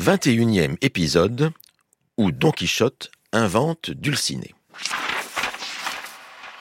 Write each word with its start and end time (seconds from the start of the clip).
21e 0.00 0.78
épisode 0.80 1.50
où 2.16 2.32
Don 2.32 2.52
Quichotte 2.52 3.10
invente 3.32 3.90
Dulcinée. 3.90 4.54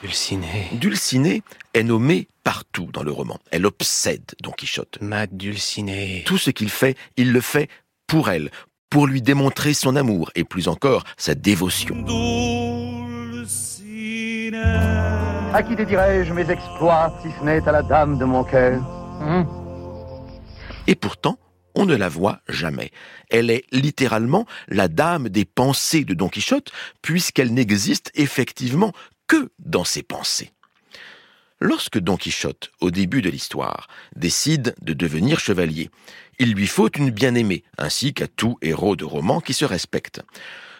Dulcinée. 0.02 0.68
Dulcinée 0.74 1.42
est 1.74 1.84
nommée 1.84 2.28
partout 2.44 2.90
dans 2.92 3.02
le 3.02 3.12
roman. 3.12 3.40
Elle 3.52 3.66
obsède 3.66 4.36
Don 4.44 4.52
Quichotte. 4.52 4.98
Ma 5.00 5.26
Dulcinée. 5.26 6.24
Tout 6.26 6.38
ce 6.38 6.50
qu'il 6.50 6.70
fait, 6.70 6.98
il 7.16 7.32
le 7.32 7.40
fait 7.40 7.70
pour 8.08 8.30
elle, 8.30 8.52
pour 8.90 9.08
lui 9.08 9.22
démontrer 9.22 9.74
son 9.74 9.96
amour 9.96 10.32
et 10.36 10.44
plus 10.44 10.68
encore 10.68 11.06
sa 11.16 11.34
dévotion. 11.34 11.96
À 15.54 15.64
qui 15.64 15.78
dédierais-je 15.78 16.34
mes 16.34 16.50
exploits 16.52 17.18
si 17.22 17.30
ce 17.40 17.46
n'est 17.46 17.66
à 17.66 17.72
la 17.72 17.84
dame 17.84 18.18
de 18.18 18.26
mon 18.26 18.44
cœur? 18.44 18.82
Et 20.88 20.96
pourtant, 20.96 21.38
on 21.80 21.86
ne 21.86 21.96
la 21.96 22.10
voit 22.10 22.42
jamais. 22.50 22.92
Elle 23.30 23.50
est 23.50 23.64
littéralement 23.72 24.46
la 24.68 24.90
dame 24.90 25.30
des 25.30 25.46
pensées 25.46 26.04
de 26.04 26.14
Don 26.14 26.28
Quichotte, 26.28 26.74
puisqu'elle 27.02 27.54
n'existe 27.54 28.12
effectivement 28.16 28.92
que 29.28 29.50
dans 29.60 29.86
ses 29.86 30.04
pensées. 30.04 30.52
Lorsque 31.62 31.98
Don 31.98 32.18
Quichotte, 32.18 32.72
au 32.82 32.92
début 32.92 33.22
de 33.22 33.30
l'histoire, 33.30 33.88
décide 34.18 34.76
de 34.82 34.92
devenir 34.92 35.40
chevalier, 35.40 35.90
il 36.38 36.54
lui 36.54 36.68
faut 36.68 36.90
une 36.90 37.12
bien-aimée, 37.12 37.64
ainsi 37.78 38.14
qu'à 38.14 38.28
tout 38.28 38.58
héros 38.62 38.98
de 38.98 39.06
roman 39.06 39.40
qui 39.40 39.54
se 39.54 39.64
respecte. 39.64 40.22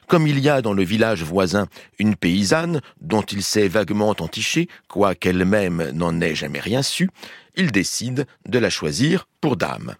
Comme 0.08 0.28
il 0.28 0.40
y 0.40 0.50
a 0.50 0.62
dans 0.62 0.74
le 0.74 0.84
village 0.84 1.24
voisin 1.24 1.68
une 1.98 2.18
paysanne 2.18 2.82
dont 3.00 3.22
il 3.22 3.42
s'est 3.42 3.70
vaguement 3.70 4.10
entiché, 4.10 4.68
quoiqu'elle-même 4.90 5.92
n'en 5.92 6.20
ait 6.20 6.36
jamais 6.36 6.60
rien 6.60 6.82
su, 6.82 7.10
il 7.56 7.72
décide 7.72 8.28
de 8.46 8.60
la 8.60 8.70
choisir 8.70 9.30
pour 9.40 9.56
dame. 9.56 9.96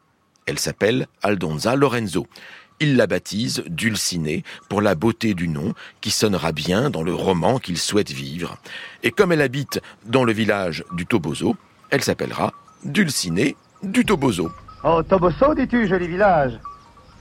Elle 0.50 0.58
s'appelle 0.58 1.06
Aldonza 1.22 1.76
Lorenzo. 1.76 2.26
Il 2.80 2.96
la 2.96 3.06
baptise 3.06 3.64
Dulcinée 3.68 4.44
pour 4.68 4.82
la 4.82 4.96
beauté 4.96 5.36
du 5.36 5.48
nom 5.48 5.76
qui 6.02 6.10
sonnera 6.10 6.54
bien 6.54 6.90
dans 6.90 7.04
le 7.04 7.14
roman 7.14 7.60
qu'il 7.60 7.78
souhaite 7.78 8.10
vivre. 8.10 8.58
Et 9.04 9.12
comme 9.12 9.32
elle 9.32 9.44
habite 9.44 9.80
dans 10.08 10.24
le 10.24 10.34
village 10.34 10.84
du 10.94 11.06
Toboso, 11.06 11.56
elle 11.92 12.04
s'appellera 12.04 12.52
Dulcinée 12.84 13.58
du 13.84 14.04
Toboso. 14.04 14.52
Oh, 14.84 15.04
Toboso, 15.08 15.54
dis-tu, 15.54 15.88
joli 15.88 16.08
village 16.08 16.60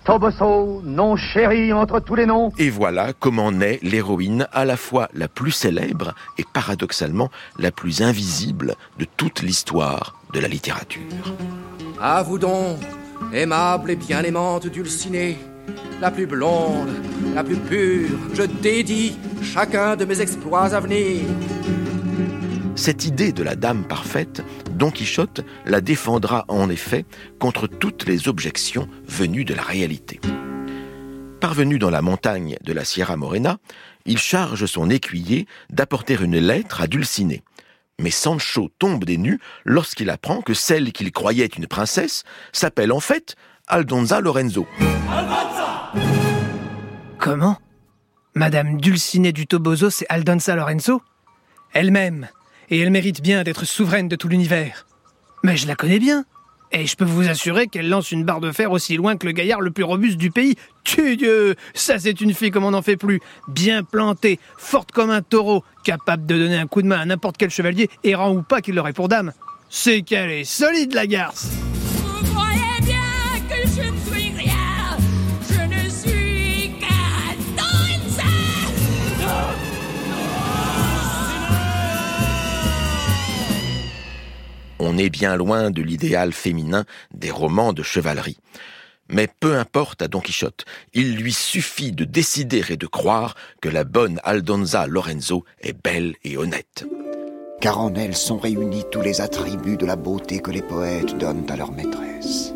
Toboso, 0.07 0.81
nom 0.83 1.15
chéri 1.17 1.71
entre 1.75 2.01
tous 2.01 2.15
les 2.15 2.25
noms. 2.25 2.51
Et 2.57 2.71
voilà 2.71 3.13
comment 3.13 3.53
naît 3.53 3.79
l'héroïne 3.83 4.49
à 4.53 4.65
la 4.65 4.79
fois 4.79 5.11
la 5.13 5.29
plus 5.29 5.51
célèbre 5.51 6.15
et 6.39 6.45
paradoxalement 6.51 7.29
la 7.59 7.73
plus 7.73 8.01
invisible 8.01 8.75
de 8.99 9.05
toute 9.05 9.43
l'histoire 9.43 10.19
de 10.33 10.41
la 10.41 10.49
littérature. 10.49 11.03
À 12.01 12.23
vous 12.23 12.39
donc, 12.39 12.79
aimable 13.33 13.91
et 13.91 13.97
bien 13.97 14.23
aimante 14.23 14.67
Dulcinée, 14.67 15.39
la 16.01 16.11
plus 16.11 16.27
blonde, 16.27 16.91
la 17.35 17.45
plus 17.45 17.57
pure, 17.57 18.19
je 18.35 18.43
dédie 18.43 19.17
chacun 19.43 19.97
de 19.97 20.05
mes 20.05 20.21
exploits 20.21 20.75
à 20.75 20.81
venir. 20.81 21.23
Cette 22.77 23.05
idée 23.05 23.33
de 23.33 23.43
la 23.43 23.57
dame 23.57 23.85
parfaite, 23.85 24.43
Don 24.71 24.93
Quichotte 24.93 25.45
la 25.67 25.81
défendra 25.81 26.45
en 26.47 26.71
effet 26.71 27.05
contre 27.41 27.67
toutes 27.67 28.07
les 28.07 28.29
objections 28.29 28.89
venues 29.07 29.45
de 29.45 29.53
la 29.53 29.63
réalité. 29.63 30.21
Parvenu 31.41 31.79
dans 31.79 31.91
la 31.91 32.03
montagne 32.03 32.57
de 32.65 32.73
la 32.73 32.85
Sierra 32.85 33.17
Morena, 33.17 33.59
il 34.07 34.19
charge 34.19 34.67
son 34.67 34.91
écuyer 34.91 35.47
d'apporter 35.71 36.17
une 36.21 36.39
lettre 36.39 36.81
à 36.81 36.87
Dulcinée. 36.87 37.43
Mais 38.01 38.11
Sancho 38.13 38.71
tombe 38.79 39.05
des 39.05 39.19
nues 39.19 39.41
lorsqu'il 39.65 40.09
apprend 40.11 40.41
que 40.41 40.55
celle 40.55 40.93
qu'il 40.93 41.11
croyait 41.11 41.47
une 41.47 41.67
princesse 41.67 42.23
s'appelle 42.53 42.93
en 42.93 43.01
fait 43.01 43.35
Aldonza 43.67 44.21
Lorenzo. 44.21 44.69
Comment? 47.19 47.59
Madame 48.35 48.81
Dulcinée 48.81 49.33
du 49.33 49.49
Toboso, 49.49 49.91
c'est 49.91 50.07
Aldonza 50.09 50.55
Lorenzo? 50.55 51.03
Elle-même. 51.73 52.29
Et 52.71 52.79
elle 52.79 52.91
mérite 52.91 53.21
bien 53.21 53.43
d'être 53.43 53.65
souveraine 53.65 54.07
de 54.07 54.15
tout 54.15 54.29
l'univers. 54.29 54.87
Mais 55.43 55.57
je 55.57 55.67
la 55.67 55.75
connais 55.75 55.99
bien. 55.99 56.25
Et 56.73 56.87
je 56.87 56.97
peux 56.97 57.05
vous 57.05 57.29
assurer 57.29 57.67
qu'elle 57.67 57.89
lance 57.89 58.13
une 58.13 58.25
barre 58.25 58.41
de 58.41 58.53
fer 58.53 58.71
aussi 58.71 58.97
loin 58.97 59.17
que 59.17 59.27
le 59.27 59.33
gaillard 59.33 59.61
le 59.61 59.71
plus 59.71 59.85
robuste 59.85 60.19
du 60.19 60.31
pays. 60.31 60.57
Tu 60.85 61.17
Dieu 61.17 61.55
Ça 61.75 61.99
c'est 61.99 62.21
une 62.21 62.35
fille 62.35 62.51
comme 62.51 62.65
on 62.65 62.73
n'en 62.73 62.83
fait 62.83 62.97
plus. 62.97 63.21
Bien 63.49 63.83
plantée, 63.83 64.39
forte 64.57 64.93
comme 64.93 65.11
un 65.11 65.23
taureau, 65.23 65.65
capable 65.85 66.27
de 66.27 66.37
donner 66.37 66.57
un 66.57 66.67
coup 66.67 66.83
de 66.83 66.87
main 66.87 67.01
à 67.01 67.05
n'importe 67.05 67.37
quel 67.39 67.51
chevalier, 67.51 67.89
errant 68.05 68.33
ou 68.33 68.43
pas 68.43 68.61
qu'il 68.61 68.75
l'aurait 68.75 68.93
pour 68.93 69.09
dame. 69.09 69.33
C'est 69.71 70.03
qu'elle 70.03 70.31
est 70.31 70.45
solide 70.45 70.95
la 70.95 71.07
garce 71.07 71.49
On 84.79 84.97
est 84.99 85.11
bien 85.11 85.37
loin 85.37 85.71
de 85.71 85.83
l'idéal 85.83 86.33
féminin 86.33 86.85
des 87.13 87.31
romans 87.31 87.73
de 87.73 87.83
chevalerie. 87.83 88.39
Mais 89.11 89.29
peu 89.41 89.57
importe 89.57 90.03
à 90.03 90.09
Don 90.09 90.21
Quichotte, 90.21 90.67
il 90.93 91.17
lui 91.17 91.33
suffit 91.33 91.93
de 91.93 92.05
décider 92.05 92.63
et 92.69 92.77
de 92.77 92.87
croire 92.87 93.35
que 93.63 93.69
la 93.69 93.85
bonne 93.85 94.21
Aldonza 94.23 94.87
Lorenzo 94.87 95.45
est 95.61 95.73
belle 95.83 96.15
et 96.25 96.37
honnête. 96.37 96.85
car 97.61 97.81
en 97.81 97.95
elle 97.95 98.15
sont 98.15 98.39
réunis 98.39 98.85
tous 98.91 99.01
les 99.01 99.21
attributs 99.21 99.77
de 99.77 99.87
la 99.87 99.97
beauté 99.97 100.41
que 100.41 100.51
les 100.51 100.63
poètes 100.63 101.17
donnent 101.19 101.51
à 101.51 101.57
leur 101.57 101.73
maîtresse. 101.73 102.55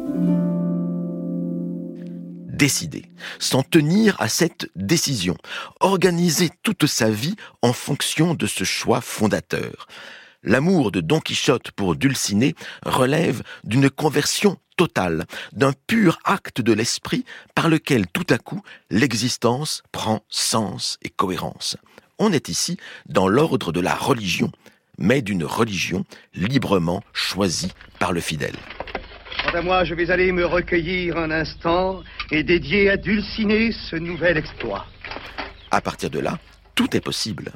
Décider, 2.47 3.07
s'en 3.41 3.63
tenir 3.65 4.21
à 4.21 4.29
cette 4.29 4.71
décision, 4.77 5.37
organiser 5.81 6.51
toute 6.63 6.87
sa 6.87 7.11
vie 7.11 7.35
en 7.63 7.73
fonction 7.73 8.35
de 8.35 8.47
ce 8.47 8.63
choix 8.63 9.01
fondateur. 9.01 9.89
L'amour 10.45 10.91
de 10.91 11.01
Don 11.01 11.21
Quichotte 11.21 11.71
pour 11.71 11.95
Dulcinée 11.95 12.57
relève 12.85 13.43
d'une 13.63 13.89
conversion 13.89 14.59
totale, 14.77 15.25
d'un 15.53 15.73
pur 15.87 16.19
acte 16.25 16.61
de 16.61 16.73
l'esprit 16.73 17.25
par 17.55 17.69
lequel 17.69 18.09
tout 18.09 18.27
à 18.29 18.39
coup 18.39 18.61
l'existence 18.91 19.85
prend 19.93 20.25
sens 20.29 20.99
et 21.03 21.11
cohérence. 21.11 21.77
On 22.19 22.33
est 22.33 22.49
ici 22.49 22.77
dans 23.07 23.29
l'ordre 23.29 23.71
de 23.71 23.81
la 23.81 23.95
religion, 23.95 24.51
mais 24.99 25.23
d'une 25.23 25.45
religion 25.45 26.05
librement 26.35 27.05
choisie 27.13 27.73
par 28.01 28.13
le 28.13 28.21
fidèle. 28.21 28.57
Quant 29.45 29.59
à 29.59 29.63
moi, 29.63 29.85
je 29.85 29.95
vais 29.95 30.11
aller 30.11 30.33
me 30.33 30.45
recueillir 30.45 31.19
un 31.19 31.31
instant 31.31 32.03
et 32.33 32.43
dédier 32.43 32.91
à 32.91 32.97
Dulcinée 32.97 33.71
ce 33.71 33.95
nouvel 33.95 34.37
exploit. 34.39 34.87
À 35.71 35.81
partir 35.81 36.11
de 36.11 36.19
là, 36.19 36.39
tout 36.75 36.97
est 36.97 37.01
possible. 37.01 37.53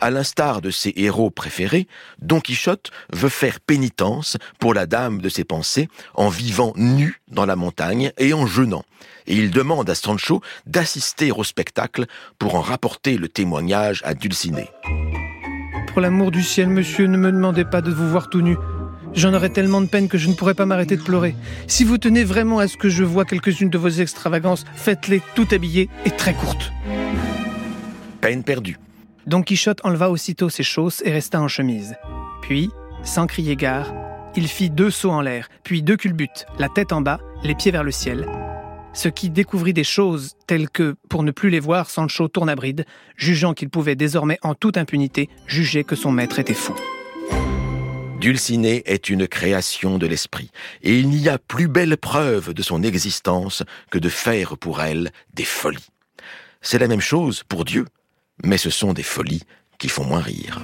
À 0.00 0.10
l'instar 0.10 0.60
de 0.60 0.70
ses 0.70 0.92
héros 0.96 1.30
préférés, 1.30 1.88
Don 2.22 2.40
Quichotte 2.40 2.92
veut 3.12 3.28
faire 3.28 3.58
pénitence 3.58 4.36
pour 4.60 4.72
la 4.72 4.86
dame 4.86 5.20
de 5.20 5.28
ses 5.28 5.44
pensées 5.44 5.88
en 6.14 6.28
vivant 6.28 6.72
nu 6.76 7.20
dans 7.28 7.46
la 7.46 7.56
montagne 7.56 8.12
et 8.16 8.32
en 8.32 8.46
jeûnant. 8.46 8.84
Et 9.26 9.34
il 9.34 9.50
demande 9.50 9.90
à 9.90 9.96
Sancho 9.96 10.40
d'assister 10.66 11.32
au 11.32 11.42
spectacle 11.42 12.06
pour 12.38 12.54
en 12.54 12.60
rapporter 12.60 13.18
le 13.18 13.28
témoignage 13.28 14.00
à 14.04 14.14
Dulcinée. 14.14 14.70
Pour 15.88 16.00
l'amour 16.00 16.30
du 16.30 16.44
ciel, 16.44 16.68
monsieur, 16.68 17.06
ne 17.06 17.16
me 17.16 17.32
demandez 17.32 17.64
pas 17.64 17.80
de 17.80 17.90
vous 17.90 18.08
voir 18.08 18.30
tout 18.30 18.40
nu. 18.40 18.56
J'en 19.14 19.34
aurais 19.34 19.50
tellement 19.50 19.80
de 19.80 19.86
peine 19.86 20.08
que 20.08 20.18
je 20.18 20.28
ne 20.28 20.34
pourrais 20.34 20.54
pas 20.54 20.66
m'arrêter 20.66 20.96
de 20.96 21.02
pleurer. 21.02 21.34
Si 21.66 21.82
vous 21.82 21.98
tenez 21.98 22.22
vraiment 22.22 22.60
à 22.60 22.68
ce 22.68 22.76
que 22.76 22.88
je 22.88 23.02
vois 23.02 23.24
quelques-unes 23.24 23.70
de 23.70 23.78
vos 23.78 23.88
extravagances, 23.88 24.64
faites-les 24.76 25.22
tout 25.34 25.48
habillées 25.50 25.88
et 26.04 26.10
très 26.10 26.34
courtes. 26.34 26.72
Peine 28.20 28.44
perdue. 28.44 28.76
Don 29.28 29.42
Quichotte 29.42 29.84
enleva 29.84 30.08
aussitôt 30.08 30.48
ses 30.48 30.62
chausses 30.62 31.02
et 31.04 31.12
resta 31.12 31.38
en 31.38 31.48
chemise. 31.48 31.96
Puis, 32.40 32.70
sans 33.02 33.26
crier 33.26 33.56
gare, 33.56 33.92
il 34.34 34.48
fit 34.48 34.70
deux 34.70 34.90
sauts 34.90 35.10
en 35.10 35.20
l'air, 35.20 35.50
puis 35.64 35.82
deux 35.82 35.98
culbutes, 35.98 36.46
la 36.58 36.70
tête 36.70 36.94
en 36.94 37.02
bas, 37.02 37.20
les 37.42 37.54
pieds 37.54 37.70
vers 37.70 37.84
le 37.84 37.90
ciel. 37.90 38.26
Ce 38.94 39.10
qui 39.10 39.28
découvrit 39.28 39.74
des 39.74 39.84
choses 39.84 40.32
telles 40.46 40.70
que, 40.70 40.96
pour 41.10 41.24
ne 41.24 41.30
plus 41.30 41.50
les 41.50 41.60
voir, 41.60 41.90
Sancho 41.90 42.28
tourna 42.28 42.56
bride, 42.56 42.86
jugeant 43.16 43.52
qu'il 43.52 43.68
pouvait 43.68 43.96
désormais 43.96 44.38
en 44.40 44.54
toute 44.54 44.78
impunité 44.78 45.28
juger 45.46 45.84
que 45.84 45.94
son 45.94 46.10
maître 46.10 46.38
était 46.38 46.54
fou. 46.54 46.74
Dulcinée 48.20 48.82
est 48.86 49.10
une 49.10 49.28
création 49.28 49.98
de 49.98 50.06
l'esprit, 50.06 50.50
et 50.80 50.98
il 50.98 51.10
n'y 51.10 51.28
a 51.28 51.36
plus 51.36 51.68
belle 51.68 51.98
preuve 51.98 52.54
de 52.54 52.62
son 52.62 52.82
existence 52.82 53.62
que 53.90 53.98
de 53.98 54.08
faire 54.08 54.56
pour 54.56 54.80
elle 54.80 55.10
des 55.34 55.44
folies. 55.44 55.90
C'est 56.62 56.78
la 56.78 56.88
même 56.88 57.02
chose 57.02 57.42
pour 57.46 57.66
Dieu, 57.66 57.84
mais 58.44 58.58
ce 58.58 58.70
sont 58.70 58.92
des 58.92 59.02
folies 59.02 59.42
qui 59.78 59.88
font 59.88 60.04
moins 60.04 60.20
rire. 60.20 60.60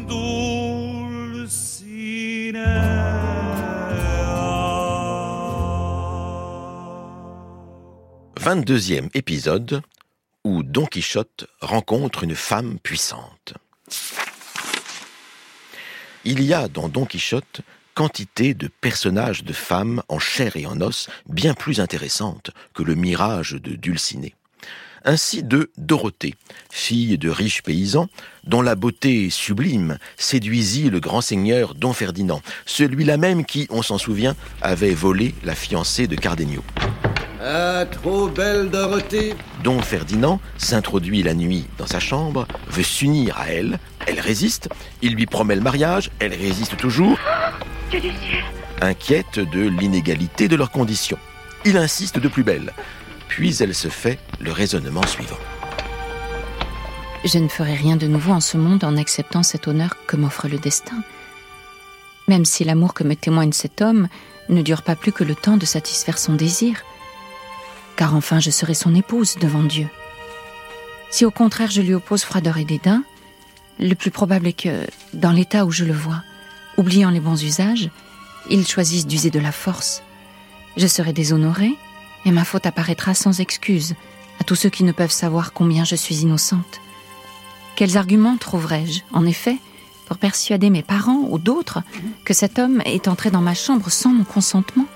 22e 8.45 9.09
épisode 9.15 9.81
où 10.45 10.63
Don 10.63 10.85
Quichotte 10.85 11.47
rencontre 11.61 12.25
une 12.25 12.35
femme 12.35 12.79
puissante. 12.79 13.55
Il 16.25 16.43
y 16.43 16.53
a 16.53 16.69
dans 16.69 16.89
Don 16.89 17.07
Quichotte 17.07 17.63
quantité 17.95 18.53
de 18.53 18.69
personnages 18.69 19.45
de 19.45 19.53
femmes 19.53 20.03
en 20.09 20.19
chair 20.19 20.57
et 20.57 20.67
en 20.67 20.81
os 20.81 21.09
bien 21.27 21.55
plus 21.55 21.81
intéressantes 21.81 22.51
que 22.75 22.83
le 22.83 22.95
mirage 22.95 23.53
de 23.53 23.77
Dulcinée 23.77 24.35
ainsi 25.05 25.43
de 25.43 25.71
Dorothée, 25.77 26.35
fille 26.71 27.19
de 27.19 27.29
riches 27.29 27.63
paysans, 27.63 28.09
dont 28.45 28.63
la 28.63 28.75
beauté 28.75 29.31
sublime 29.31 29.99
séduisit 30.17 30.91
le 30.91 31.01
grand 31.01 31.21
seigneur 31.21 31.75
Don 31.75 31.93
Ferdinand, 31.93 32.43
celui-là 32.67 33.17
même 33.17 33.45
qui, 33.45 33.67
on 33.71 33.83
s'en 33.83 33.99
souvient, 33.99 34.35
avait 34.63 34.95
volé 34.95 35.35
la 35.45 35.55
fiancée 35.55 36.07
de 36.07 36.17
Cardenio. 36.17 36.63
Ah, 37.43 37.85
trop 37.85 38.29
belle 38.29 38.71
Dorothée. 38.71 39.35
Don 39.63 39.81
Ferdinand 39.83 40.41
s'introduit 40.57 41.23
la 41.23 41.35
nuit 41.35 41.67
dans 41.77 41.87
sa 41.87 42.01
chambre, 42.01 42.47
veut 42.69 42.83
s'unir 42.83 43.37
à 43.39 43.49
elle, 43.49 43.79
elle 44.07 44.21
résiste, 44.21 44.69
il 45.03 45.15
lui 45.15 45.27
promet 45.27 45.55
le 45.55 45.61
mariage, 45.61 46.11
elle 46.21 46.33
résiste 46.33 46.77
toujours, 46.79 47.19
inquiète 48.81 49.39
de 49.39 49.69
l'inégalité 49.69 50.49
de 50.49 50.57
leurs 50.57 50.71
conditions. 50.71 51.19
Il 51.67 51.77
insiste 51.77 52.19
de 52.19 52.29
plus 52.29 52.45
belle, 52.45 52.73
puis 53.29 53.57
elle 53.61 53.75
se 53.75 53.89
fait 53.89 54.19
le 54.41 54.53
raisonnement 54.53 55.07
suivant. 55.07 55.39
Je 57.25 57.39
ne 57.39 57.49
ferai 57.49 57.75
rien 57.75 57.97
de 57.97 58.07
nouveau 58.07 58.33
en 58.33 58.41
ce 58.41 58.59
monde 58.59 58.85
en 58.85 58.97
acceptant 58.97 59.43
cet 59.43 59.67
honneur 59.67 59.97
que 60.07 60.17
m'offre 60.17 60.47
le 60.47 60.59
destin. 60.59 61.03
Même 62.29 62.45
si 62.45 62.65
l'amour 62.65 62.93
que 62.93 63.05
me 63.05 63.17
témoigne 63.17 63.53
cet 63.53 63.81
homme 63.81 64.09
ne 64.51 64.63
dure 64.63 64.83
pas 64.83 64.97
plus 64.97 65.13
que 65.13 65.25
le 65.25 65.35
temps 65.35 65.57
de 65.57 65.65
satisfaire 65.65 66.19
son 66.19 66.35
désir, 66.35 66.83
car 67.97 68.15
enfin 68.15 68.41
je 68.41 68.51
serai 68.51 68.75
son 68.75 68.95
épouse 68.95 69.37
devant 69.41 69.63
Dieu. 69.63 69.89
Si 71.11 71.25
au 71.25 71.31
contraire 71.31 71.71
je 71.71 71.81
lui 71.81 71.95
oppose 71.95 72.25
froideur 72.25 72.59
et 72.59 72.65
dédain, 72.65 73.05
le 73.79 73.95
plus 73.95 74.11
probable 74.11 74.49
est 74.49 74.53
que, 74.53 74.87
dans 75.15 75.33
l'état 75.33 75.65
où 75.65 75.71
je 75.71 75.85
le 75.85 75.93
vois, 75.93 76.23
oubliant 76.77 77.11
les 77.11 77.21
bons 77.21 77.43
usages, 77.43 77.91
il 78.51 78.67
choisisse 78.67 79.07
d'user 79.07 79.31
de 79.31 79.39
la 79.39 79.53
force. 79.53 80.03
Je 80.77 80.87
serai 80.87 81.13
déshonorée, 81.13 81.75
et 82.25 82.31
ma 82.31 82.45
faute 82.45 82.67
apparaîtra 82.67 83.15
sans 83.15 83.41
excuse 83.41 83.95
à 84.41 84.45
tous 84.45 84.57
ceux 84.57 84.71
qui 84.71 84.85
ne 84.85 84.93
peuvent 84.93 85.11
savoir 85.11 85.53
combien 85.53 85.85
je 85.85 85.97
suis 85.97 86.17
innocente. 86.17 86.81
Quels 87.77 87.97
arguments 87.97 88.37
trouverai-je, 88.37 89.01
en 89.13 89.27
effet, 89.27 89.57
pour 90.07 90.19
persuader 90.19 90.71
mes 90.71 90.83
parents 90.83 91.27
ou 91.29 91.39
d'autres 91.39 91.83
que 92.25 92.35
cet 92.35 92.59
homme 92.59 92.83
est 92.85 93.09
entré 93.09 93.31
dans 93.31 93.41
ma 93.41 93.55
chambre 93.55 93.91
sans 93.91 94.11
mon 94.11 94.25
consentement? 94.25 94.87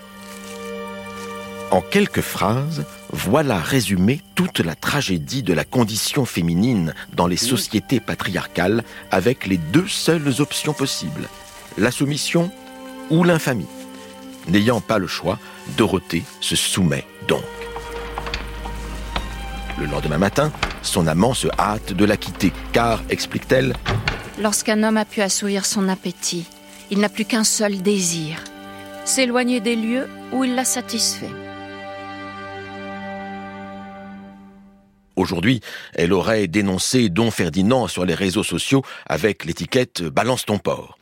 En 1.70 1.82
quelques 1.82 2.22
phrases, 2.22 2.86
voilà 3.12 3.58
résumée 3.58 4.22
toute 4.34 4.60
la 4.60 4.74
tragédie 4.74 5.42
de 5.42 5.52
la 5.52 5.64
condition 5.64 6.24
féminine 6.24 6.94
dans 7.14 7.26
les 7.26 7.36
sociétés 7.36 8.00
patriarcales 8.00 8.84
avec 9.10 9.46
les 9.46 9.58
deux 9.58 9.86
seules 9.86 10.40
options 10.40 10.72
possibles, 10.72 11.28
la 11.76 11.90
soumission 11.90 12.50
ou 13.10 13.24
l'infamie. 13.24 13.66
N'ayant 14.48 14.80
pas 14.80 14.98
le 14.98 15.06
choix, 15.06 15.38
Dorothée 15.76 16.24
se 16.40 16.56
soumet 16.56 17.04
donc. 17.26 17.42
Le 19.78 19.86
lendemain 19.86 20.18
matin, 20.18 20.50
son 20.82 21.06
amant 21.06 21.34
se 21.34 21.48
hâte 21.58 21.92
de 21.92 22.04
la 22.04 22.16
quitter, 22.16 22.52
car, 22.72 23.02
explique-t-elle, 23.10 23.74
Lorsqu'un 24.40 24.84
homme 24.84 24.96
a 24.96 25.04
pu 25.04 25.20
assouvir 25.20 25.66
son 25.66 25.88
appétit, 25.88 26.46
il 26.90 27.00
n'a 27.00 27.08
plus 27.08 27.24
qu'un 27.24 27.42
seul 27.42 27.82
désir, 27.82 28.44
s'éloigner 29.04 29.60
des 29.60 29.74
lieux 29.74 30.08
où 30.32 30.44
il 30.44 30.54
l'a 30.54 30.64
satisfait. 30.64 31.30
Aujourd'hui, 35.16 35.60
elle 35.94 36.12
aurait 36.12 36.46
dénoncé 36.46 37.08
Don 37.08 37.32
Ferdinand 37.32 37.88
sur 37.88 38.04
les 38.04 38.14
réseaux 38.14 38.44
sociaux 38.44 38.84
avec 39.06 39.44
l'étiquette 39.44 40.04
Balance 40.04 40.46
ton 40.46 40.58
porc. 40.58 40.96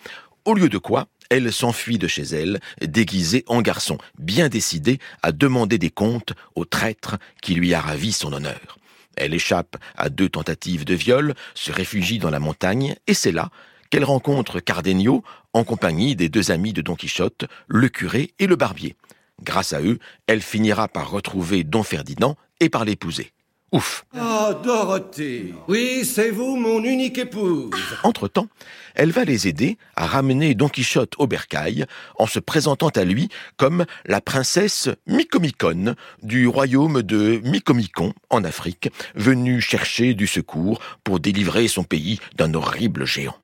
Au 0.47 0.55
lieu 0.55 0.71
de 0.71 0.79
quoi, 0.79 1.07
elle 1.31 1.53
s'enfuit 1.53 1.99
de 1.99 2.09
chez 2.09 2.23
elle, 2.23 2.61
déguisée 2.81 3.45
en 3.47 3.63
garçon, 3.63 3.99
bien 4.19 4.49
décidée 4.49 4.99
à 5.23 5.33
demander 5.33 5.79
des 5.79 5.91
comptes 5.91 6.33
au 6.55 6.65
traître 6.65 7.17
qui 7.43 7.55
lui 7.55 7.75
a 7.75 7.81
ravi 7.81 8.13
son 8.13 8.33
honneur. 8.33 8.79
Elle 9.17 9.35
échappe 9.35 9.77
à 9.97 10.11
deux 10.11 10.29
tentatives 10.29 10.85
de 10.85 10.95
viol, 10.95 11.35
se 11.55 11.73
réfugie 11.73 12.19
dans 12.19 12.31
la 12.31 12.39
montagne, 12.39 12.97
et 13.07 13.15
c'est 13.15 13.33
là 13.33 13.51
qu'elle 13.91 14.05
rencontre 14.05 14.61
Cardenio 14.61 15.23
en 15.53 15.65
compagnie 15.65 16.17
des 16.17 16.29
deux 16.29 16.51
amis 16.51 16.73
de 16.73 16.83
Don 16.83 16.97
Quichotte, 16.97 17.47
le 17.67 17.89
curé 17.89 18.35
et 18.39 18.47
le 18.47 18.57
barbier. 18.57 18.97
Grâce 19.43 19.73
à 19.73 19.81
eux, 19.81 19.99
elle 20.27 20.43
finira 20.43 20.89
par 20.89 21.11
retrouver 21.11 21.65
Don 21.65 21.83
Ferdinand 21.83 22.37
et 22.61 22.69
par 22.69 22.85
l'épouser. 22.85 23.33
Ouf 23.73 24.05
Ah, 24.17 24.55
Dorothée 24.63 25.53
Oui, 25.67 26.05
c'est 26.05 26.31
vous, 26.31 26.57
mon 26.57 26.83
unique 26.85 27.19
épouse 27.19 27.73
Entre-temps, 28.05 28.47
elle 28.95 29.11
va 29.11 29.25
les 29.25 29.49
aider 29.49 29.77
à 29.97 30.07
ramener 30.07 30.55
Don 30.55 30.69
Quichotte 30.69 31.15
au 31.19 31.27
bercail 31.27 31.85
en 32.17 32.27
se 32.27 32.39
présentant 32.39 32.91
à 32.91 33.03
lui 33.05 33.29
comme 33.57 33.85
la 34.07 34.21
princesse 34.21 34.89
Micomicon 35.09 35.97
du 36.23 36.47
royaume 36.47 37.03
de 37.03 37.41
Micomicon 37.43 38.13
en 38.31 38.45
Afrique, 38.45 38.91
venue 39.17 39.61
chercher 39.61 40.15
du 40.15 40.29
secours 40.29 40.79
pour 41.03 41.19
délivrer 41.19 41.67
son 41.67 41.83
pays 41.83 42.21
d'un 42.37 42.55
horrible 42.55 43.05
géant. 43.05 43.37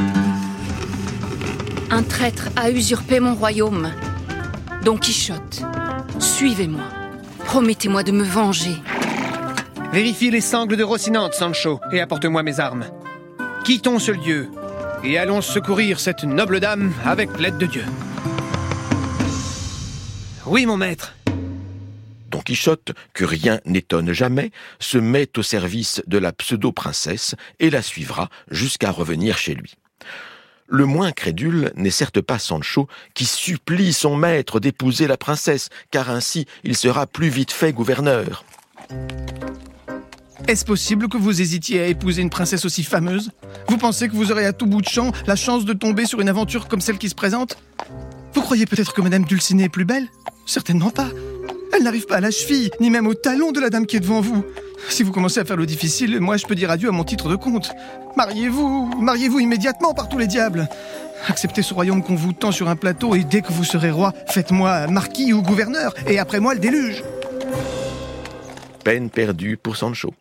Un 1.91 2.03
traître 2.05 2.49
a 2.57 2.71
usurpé 2.71 3.19
mon 3.19 3.35
royaume. 3.35 3.93
Don 4.85 4.97
Quichotte, 4.97 5.63
suivez-moi. 6.21 6.85
Promettez-moi 7.45 8.05
de 8.05 8.13
me 8.13 8.23
venger. 8.23 8.77
Vérifie 9.93 10.31
les 10.31 10.41
sangles 10.41 10.79
de 10.79 10.85
Rocinante, 10.85 11.35
Sancho, 11.35 11.79
et 11.93 12.01
apporte-moi 12.01 12.43
mes 12.43 12.61
armes. 12.61 12.87
Quittons 13.63 13.99
ce 13.99 14.11
lieu, 14.11 14.49
et 15.05 15.19
allons 15.19 15.43
secourir 15.43 16.01
cette 16.01 16.25
noble 16.25 16.61
dame 16.61 16.95
avec 17.05 17.39
l'aide 17.39 17.59
de 17.59 17.67
Dieu. 17.67 17.85
Oui, 20.47 20.65
mon 20.65 20.79
maître. 20.79 21.15
Don 22.31 22.41
Quichotte, 22.41 22.93
que 23.13 23.27
rien 23.27 23.61
n'étonne 23.67 24.15
jamais, 24.15 24.51
se 24.81 24.97
met 24.97 25.29
au 25.37 25.43
service 25.43 26.03
de 26.07 26.17
la 26.17 26.33
pseudo-princesse 26.33 27.35
et 27.61 27.69
la 27.69 27.83
suivra 27.83 28.31
jusqu'à 28.51 28.91
revenir 28.91 29.37
chez 29.37 29.55
lui. 29.55 29.75
Le 30.69 30.87
moins 30.87 31.13
crédule 31.13 31.71
n'est 31.77 31.91
certes 31.91 32.23
pas 32.23 32.39
Sancho 32.39 32.89
qui 33.13 33.27
supplie 33.27 33.93
son 33.93 34.17
maître 34.17 34.59
d'épouser 34.59 35.07
la 35.07 35.19
princesse, 35.19 35.69
car 35.91 36.09
ainsi 36.09 36.47
il 36.65 36.77
sera 36.79 37.07
plus 37.07 37.29
vite 37.29 37.53
fait 37.53 37.75
gouverneur. 37.75 38.43
Est-ce 40.49 40.65
possible 40.65 41.09
que 41.09 41.17
vous 41.17 41.41
hésitiez 41.41 41.81
à 41.81 41.87
épouser 41.87 42.21
une 42.21 42.31
princesse 42.31 42.65
aussi 42.65 42.83
fameuse? 42.83 43.31
Vous 43.69 43.79
pensez 43.79 44.09
que 44.09 44.15
vous 44.15 44.33
aurez 44.33 44.45
à 44.45 44.53
tout 44.53 44.67
bout 44.67 44.83
de 44.83 44.89
champ 44.89 45.13
la 45.27 45.37
chance 45.37 45.65
de 45.65 45.73
tomber 45.73 46.05
sur 46.05 46.21
une 46.21 46.29
aventure 46.29 46.69
comme 46.69 46.81
celle 46.81 46.99
qui 46.99 47.09
se 47.09 47.15
présente? 47.15 47.57
Vous 48.35 48.43
croyez 48.43 48.67
peut-être 48.67 48.93
que 48.93 49.01
Madame 49.01 49.25
Dulcinée 49.25 49.65
est 49.65 49.69
plus 49.69 49.85
belle? 49.85 50.09
Certainement 50.45 50.91
pas. 50.91 51.09
Elle 51.73 51.85
n'arrive 51.85 52.07
pas 52.07 52.17
à 52.17 52.21
la 52.21 52.31
cheville, 52.31 52.71
ni 52.81 52.91
même 52.91 53.07
au 53.07 53.15
talon 53.15 53.53
de 53.53 53.61
la 53.61 53.71
dame 53.71 53.87
qui 53.87 53.97
est 53.97 54.01
devant 54.01 54.21
vous. 54.21 54.45
Si 54.89 55.05
vous 55.05 55.13
commencez 55.13 55.39
à 55.39 55.45
faire 55.45 55.57
le 55.57 55.65
difficile, 55.65 56.21
moi 56.21 56.37
je 56.37 56.45
peux 56.45 56.57
dire 56.57 56.71
adieu 56.71 56.89
à 56.89 56.93
mon 56.93 57.05
titre 57.05 57.29
de 57.29 57.37
comte. 57.37 57.71
Mariez-vous, 58.17 58.91
mariez-vous 58.99 59.39
immédiatement 59.39 59.95
par 59.95 60.09
tous 60.09 60.19
les 60.19 60.27
diables. 60.27 60.69
Acceptez 61.29 61.63
ce 61.63 61.73
royaume 61.73 62.03
qu'on 62.03 62.17
vous 62.17 62.33
tend 62.33 62.51
sur 62.51 62.69
un 62.69 62.77
plateau 62.77 63.15
et 63.15 63.23
dès 63.23 63.43
que 63.43 63.53
vous 63.53 63.65
serez 63.65 63.93
roi, 63.93 64.13
faites-moi 64.27 64.89
marquis 64.89 65.33
ou 65.33 65.41
gouverneur, 65.41 65.95
et 66.09 66.19
après 66.19 66.41
moi 66.41 66.53
le 66.53 66.61
déluge. 66.61 67.05
Peine 68.83 69.11
perdue 69.11 69.57
pour 69.57 69.77
Sancho. 69.77 70.15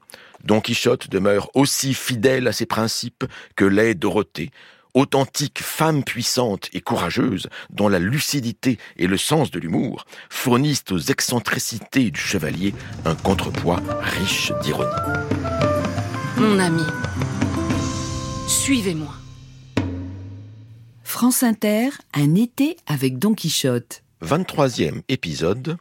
Don 0.44 0.62
Quichotte 0.62 1.10
demeure 1.10 1.50
aussi 1.56 1.94
fidèle 1.94 2.48
à 2.48 2.52
ses 2.52 2.66
principes 2.66 3.26
que 3.56 3.66
l'est 3.66 3.96
Dorothée, 3.96 4.52
authentique 4.94 5.62
femme 5.62 6.04
puissante 6.04 6.70
et 6.74 6.82
courageuse 6.82 7.48
dont 7.70 7.90
la 7.90 8.00
lucidité 8.00 8.78
et 8.98 9.08
le 9.08 9.18
sens 9.18 9.52
de 9.52 9.60
l'humour 9.60 10.06
fournissent 10.30 10.84
aux 10.92 11.00
excentricités 11.00 12.12
du 12.12 12.20
chevalier 12.20 12.74
un 13.06 13.16
contrepoids 13.16 13.82
riche 14.02 14.52
d'ironie. 14.62 14.90
Mon 16.38 16.60
ami, 16.60 16.84
suivez-moi. 18.48 19.14
France 21.04 21.44
Inter, 21.44 21.90
un 22.14 22.36
été 22.36 22.78
avec 22.88 23.20
Don 23.20 23.34
Quichotte. 23.34 24.04
23e 24.24 25.02
épisode 25.10 25.78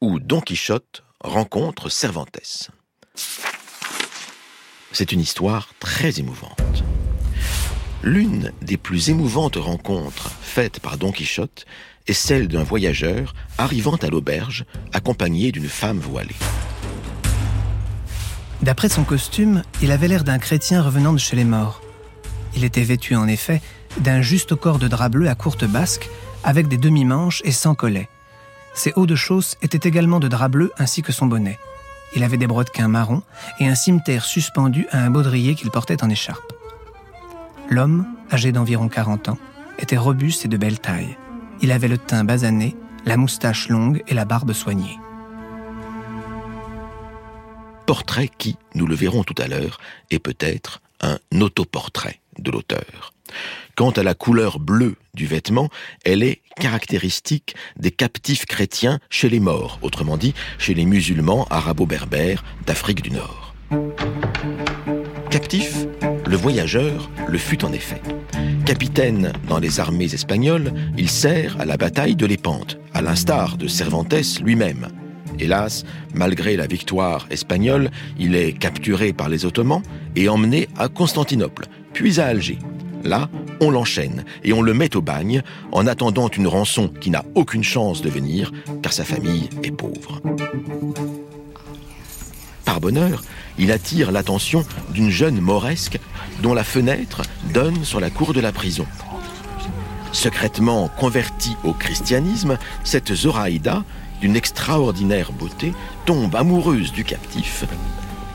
où 0.00 0.20
Don 0.20 0.40
Quichotte 0.40 1.04
rencontre 1.24 1.88
Cervantes. 1.88 2.70
C'est 4.92 5.10
une 5.10 5.20
histoire 5.20 5.70
très 5.80 6.20
émouvante. 6.20 6.84
L'une 8.02 8.52
des 8.60 8.76
plus 8.76 9.08
émouvantes 9.08 9.56
rencontres 9.56 10.30
faites 10.42 10.80
par 10.80 10.98
Don 10.98 11.12
Quichotte 11.12 11.64
est 12.06 12.12
celle 12.12 12.46
d'un 12.46 12.62
voyageur 12.62 13.34
arrivant 13.56 13.96
à 13.96 14.08
l'auberge 14.08 14.66
accompagné 14.92 15.50
d'une 15.50 15.68
femme 15.68 15.98
voilée. 15.98 16.36
D'après 18.60 18.90
son 18.90 19.04
costume, 19.04 19.62
il 19.80 19.92
avait 19.92 20.08
l'air 20.08 20.24
d'un 20.24 20.38
chrétien 20.38 20.82
revenant 20.82 21.14
de 21.14 21.18
chez 21.18 21.36
les 21.36 21.44
morts. 21.44 21.80
Il 22.54 22.64
était 22.64 22.82
vêtu 22.82 23.16
en 23.16 23.26
effet 23.26 23.62
d'un 23.96 24.20
juste 24.20 24.54
corps 24.54 24.78
de 24.78 24.88
drap 24.88 25.08
bleu 25.08 25.28
à 25.28 25.34
courte 25.34 25.64
basque, 25.64 26.10
avec 26.44 26.68
des 26.68 26.76
demi-manches 26.76 27.40
et 27.46 27.52
sans 27.52 27.74
collet. 27.74 28.08
Ses 28.74 28.92
hauts 28.96 29.06
de 29.06 29.14
chausse 29.14 29.56
étaient 29.62 29.88
également 29.88 30.20
de 30.20 30.28
drap 30.28 30.48
bleu 30.48 30.72
ainsi 30.78 31.02
que 31.02 31.12
son 31.12 31.26
bonnet. 31.26 31.58
Il 32.16 32.22
avait 32.22 32.36
des 32.36 32.46
brodequins 32.46 32.88
marrons 32.88 33.22
et 33.58 33.66
un 33.66 33.74
cimeterre 33.74 34.24
suspendu 34.24 34.86
à 34.90 34.98
un 34.98 35.10
baudrier 35.10 35.54
qu'il 35.54 35.70
portait 35.70 36.02
en 36.04 36.10
écharpe. 36.10 36.52
L'homme, 37.68 38.06
âgé 38.32 38.52
d'environ 38.52 38.88
40 38.88 39.30
ans, 39.30 39.38
était 39.78 39.96
robuste 39.96 40.44
et 40.44 40.48
de 40.48 40.56
belle 40.56 40.80
taille. 40.80 41.16
Il 41.62 41.72
avait 41.72 41.88
le 41.88 41.98
teint 41.98 42.24
basané, 42.24 42.76
la 43.04 43.16
moustache 43.16 43.68
longue 43.68 44.02
et 44.06 44.14
la 44.14 44.24
barbe 44.24 44.52
soignée. 44.52 44.98
Portrait 47.86 48.28
qui, 48.28 48.56
nous 48.74 48.86
le 48.86 48.94
verrons 48.94 49.24
tout 49.24 49.34
à 49.38 49.46
l'heure, 49.46 49.78
est 50.10 50.18
peut-être 50.18 50.80
un 51.00 51.18
autoportrait 51.40 52.20
de 52.38 52.50
l'auteur. 52.50 53.12
Quant 53.76 53.90
à 53.90 54.04
la 54.04 54.14
couleur 54.14 54.60
bleue 54.60 54.94
du 55.14 55.26
vêtement, 55.26 55.68
elle 56.04 56.22
est 56.22 56.42
caractéristique 56.60 57.56
des 57.76 57.90
captifs 57.90 58.46
chrétiens 58.46 59.00
chez 59.10 59.28
les 59.28 59.40
morts, 59.40 59.80
autrement 59.82 60.16
dit 60.16 60.32
chez 60.58 60.74
les 60.74 60.84
musulmans 60.84 61.46
arabo-berbères 61.50 62.44
d'Afrique 62.66 63.02
du 63.02 63.10
Nord. 63.10 63.54
Captif, 65.28 65.86
le 66.24 66.36
voyageur 66.36 67.10
le 67.26 67.38
fut 67.38 67.64
en 67.64 67.72
effet. 67.72 68.00
Capitaine 68.64 69.32
dans 69.48 69.58
les 69.58 69.80
armées 69.80 70.14
espagnoles, 70.14 70.72
il 70.96 71.10
sert 71.10 71.60
à 71.60 71.64
la 71.64 71.76
bataille 71.76 72.14
de 72.14 72.26
Lépante, 72.26 72.78
à 72.92 73.02
l'instar 73.02 73.56
de 73.56 73.66
Cervantes 73.66 74.40
lui-même. 74.40 74.86
Hélas, 75.40 75.84
malgré 76.14 76.56
la 76.56 76.68
victoire 76.68 77.26
espagnole, 77.30 77.90
il 78.20 78.36
est 78.36 78.52
capturé 78.52 79.12
par 79.12 79.28
les 79.28 79.44
Ottomans 79.44 79.82
et 80.14 80.28
emmené 80.28 80.68
à 80.78 80.88
Constantinople, 80.88 81.66
puis 81.92 82.20
à 82.20 82.26
Alger. 82.26 82.58
Là, 83.02 83.28
on 83.60 83.70
l'enchaîne 83.70 84.24
et 84.42 84.52
on 84.52 84.62
le 84.62 84.74
met 84.74 84.96
au 84.96 85.02
bagne 85.02 85.42
en 85.72 85.86
attendant 85.86 86.28
une 86.28 86.46
rançon 86.46 86.88
qui 86.88 87.10
n'a 87.10 87.24
aucune 87.34 87.64
chance 87.64 88.02
de 88.02 88.10
venir 88.10 88.52
car 88.82 88.92
sa 88.92 89.04
famille 89.04 89.48
est 89.62 89.70
pauvre. 89.70 90.20
Par 92.64 92.80
bonheur, 92.80 93.22
il 93.58 93.70
attire 93.72 94.10
l'attention 94.10 94.64
d'une 94.90 95.10
jeune 95.10 95.40
mauresque 95.40 95.98
dont 96.42 96.54
la 96.54 96.64
fenêtre 96.64 97.22
donne 97.52 97.84
sur 97.84 98.00
la 98.00 98.10
cour 98.10 98.32
de 98.32 98.40
la 98.40 98.52
prison. 98.52 98.86
Secrètement 100.12 100.88
convertie 100.88 101.56
au 101.64 101.72
christianisme, 101.72 102.58
cette 102.84 103.14
Zoraïda, 103.14 103.84
d'une 104.20 104.36
extraordinaire 104.36 105.32
beauté, 105.32 105.72
tombe 106.06 106.34
amoureuse 106.34 106.92
du 106.92 107.04
captif 107.04 107.64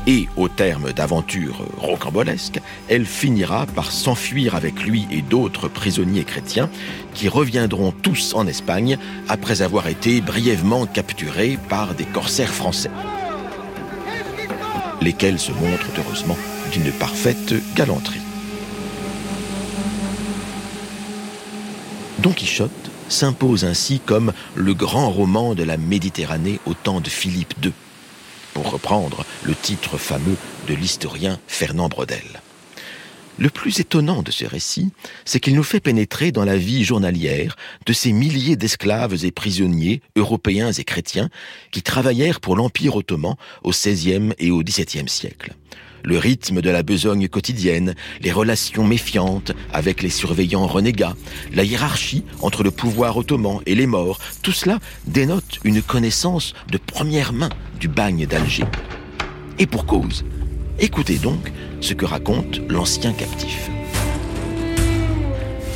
et, 0.07 0.27
au 0.37 0.47
terme 0.47 0.93
d'aventures 0.93 1.65
rocambolesques, 1.77 2.61
elle 2.87 3.05
finira 3.05 3.65
par 3.65 3.91
s'enfuir 3.91 4.55
avec 4.55 4.83
lui 4.83 5.07
et 5.11 5.21
d'autres 5.21 5.67
prisonniers 5.67 6.23
chrétiens 6.23 6.69
qui 7.13 7.27
reviendront 7.27 7.91
tous 7.91 8.33
en 8.33 8.47
Espagne 8.47 8.97
après 9.27 9.61
avoir 9.61 9.87
été 9.87 10.21
brièvement 10.21 10.85
capturés 10.85 11.57
par 11.69 11.93
des 11.95 12.05
corsaires 12.05 12.53
français 12.53 12.91
lesquels 15.01 15.39
se 15.39 15.51
montrent 15.51 15.87
heureusement 15.97 16.37
d'une 16.71 16.91
parfaite 16.91 17.53
galanterie. 17.75 18.21
Don 22.19 22.31
Quichotte 22.31 22.71
s'impose 23.07 23.65
ainsi 23.65 23.99
comme 23.99 24.33
le 24.55 24.73
grand 24.73 25.09
roman 25.09 25.55
de 25.55 25.63
la 25.63 25.77
Méditerranée 25.77 26.59
au 26.65 26.73
temps 26.73 26.99
de 26.99 27.09
Philippe 27.09 27.53
II, 27.63 27.71
reprendre 28.67 29.25
le 29.43 29.55
titre 29.55 29.97
fameux 29.97 30.37
de 30.67 30.73
l'historien 30.73 31.39
Fernand 31.47 31.89
Brodel. 31.89 32.41
Le 33.39 33.49
plus 33.49 33.79
étonnant 33.79 34.21
de 34.21 34.31
ce 34.31 34.43
récit, 34.43 34.91
c'est 35.23 35.39
qu'il 35.39 35.55
nous 35.55 35.63
fait 35.63 35.79
pénétrer 35.79 36.33
dans 36.33 36.43
la 36.43 36.57
vie 36.57 36.83
journalière 36.83 37.55
de 37.85 37.93
ces 37.93 38.11
milliers 38.11 38.57
d'esclaves 38.57 39.23
et 39.23 39.31
prisonniers, 39.31 40.01
européens 40.17 40.73
et 40.73 40.83
chrétiens, 40.83 41.29
qui 41.71 41.81
travaillèrent 41.81 42.41
pour 42.41 42.57
l'Empire 42.57 42.97
ottoman 42.97 43.35
au 43.63 43.69
XVIe 43.69 44.33
et 44.39 44.51
au 44.51 44.61
XVIIe 44.61 45.07
siècle. 45.07 45.53
Le 46.03 46.17
rythme 46.17 46.61
de 46.61 46.69
la 46.69 46.83
besogne 46.83 47.27
quotidienne, 47.27 47.95
les 48.21 48.31
relations 48.31 48.85
méfiantes 48.85 49.51
avec 49.73 50.01
les 50.01 50.09
surveillants 50.09 50.67
renégats, 50.67 51.15
la 51.53 51.63
hiérarchie 51.63 52.23
entre 52.41 52.63
le 52.63 52.71
pouvoir 52.71 53.17
ottoman 53.17 53.59
et 53.65 53.75
les 53.75 53.87
morts, 53.87 54.19
tout 54.41 54.51
cela 54.51 54.79
dénote 55.05 55.59
une 55.63 55.81
connaissance 55.81 56.53
de 56.71 56.77
première 56.77 57.33
main 57.33 57.49
du 57.79 57.87
bagne 57.87 58.25
d'Alger. 58.25 58.65
Et 59.57 59.67
pour 59.67 59.85
cause, 59.85 60.23
Écoutez 60.81 61.17
donc 61.17 61.51
ce 61.81 61.93
que 61.93 62.05
raconte 62.05 62.61
l'ancien 62.69 63.11
captif. 63.11 63.69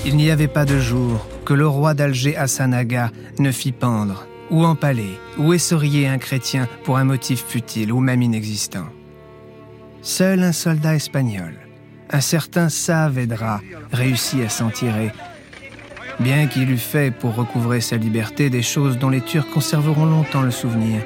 Il 0.05 0.15
n'y 0.15 0.31
avait 0.31 0.47
pas 0.47 0.63
de 0.63 0.79
jour 0.79 1.27
que 1.43 1.53
le 1.53 1.67
roi 1.67 1.93
d'Alger 1.93 2.37
Hassan 2.37 2.73
Aga 2.73 3.11
ne 3.37 3.51
fit 3.51 3.73
pendre, 3.73 4.25
ou 4.49 4.63
empaler, 4.63 5.19
ou 5.37 5.51
essoriller 5.51 6.07
un 6.07 6.19
chrétien 6.19 6.69
pour 6.85 6.97
un 6.97 7.03
motif 7.03 7.43
futile 7.45 7.91
ou 7.91 7.99
même 7.99 8.21
inexistant. 8.21 8.85
Seul 10.05 10.43
un 10.43 10.51
soldat 10.51 10.95
espagnol, 10.95 11.53
un 12.09 12.19
certain 12.19 12.67
Saavedra, 12.67 13.61
réussit 13.93 14.43
à 14.43 14.49
s'en 14.49 14.69
tirer, 14.69 15.13
bien 16.19 16.47
qu'il 16.47 16.69
eût 16.71 16.77
fait 16.77 17.09
pour 17.09 17.35
recouvrer 17.35 17.79
sa 17.79 17.95
liberté 17.95 18.49
des 18.49 18.63
choses 18.63 18.97
dont 18.97 19.09
les 19.09 19.21
Turcs 19.21 19.49
conserveront 19.49 20.05
longtemps 20.05 20.41
le 20.41 20.51
souvenir. 20.51 21.01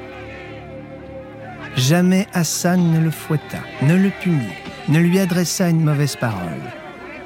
Jamais 1.76 2.26
Hassan 2.32 2.90
ne 2.90 2.98
le 2.98 3.12
fouetta, 3.12 3.58
ne 3.82 3.94
le 3.94 4.10
punit, 4.20 4.42
ne 4.88 4.98
lui 4.98 5.20
adressa 5.20 5.68
une 5.68 5.84
mauvaise 5.84 6.16
parole. 6.16 6.58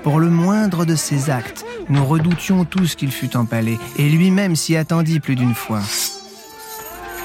Pour 0.02 0.20
le 0.20 0.28
moindre 0.28 0.84
de 0.84 0.94
ses 0.94 1.30
actes, 1.30 1.64
nous 1.88 2.04
redoutions 2.04 2.66
tous 2.66 2.96
qu'il 2.96 3.12
fût 3.12 3.34
empalé, 3.34 3.78
et 3.96 4.10
lui-même 4.10 4.56
s'y 4.56 4.76
attendit 4.76 5.20
plus 5.20 5.36
d'une 5.36 5.54
fois. 5.54 5.80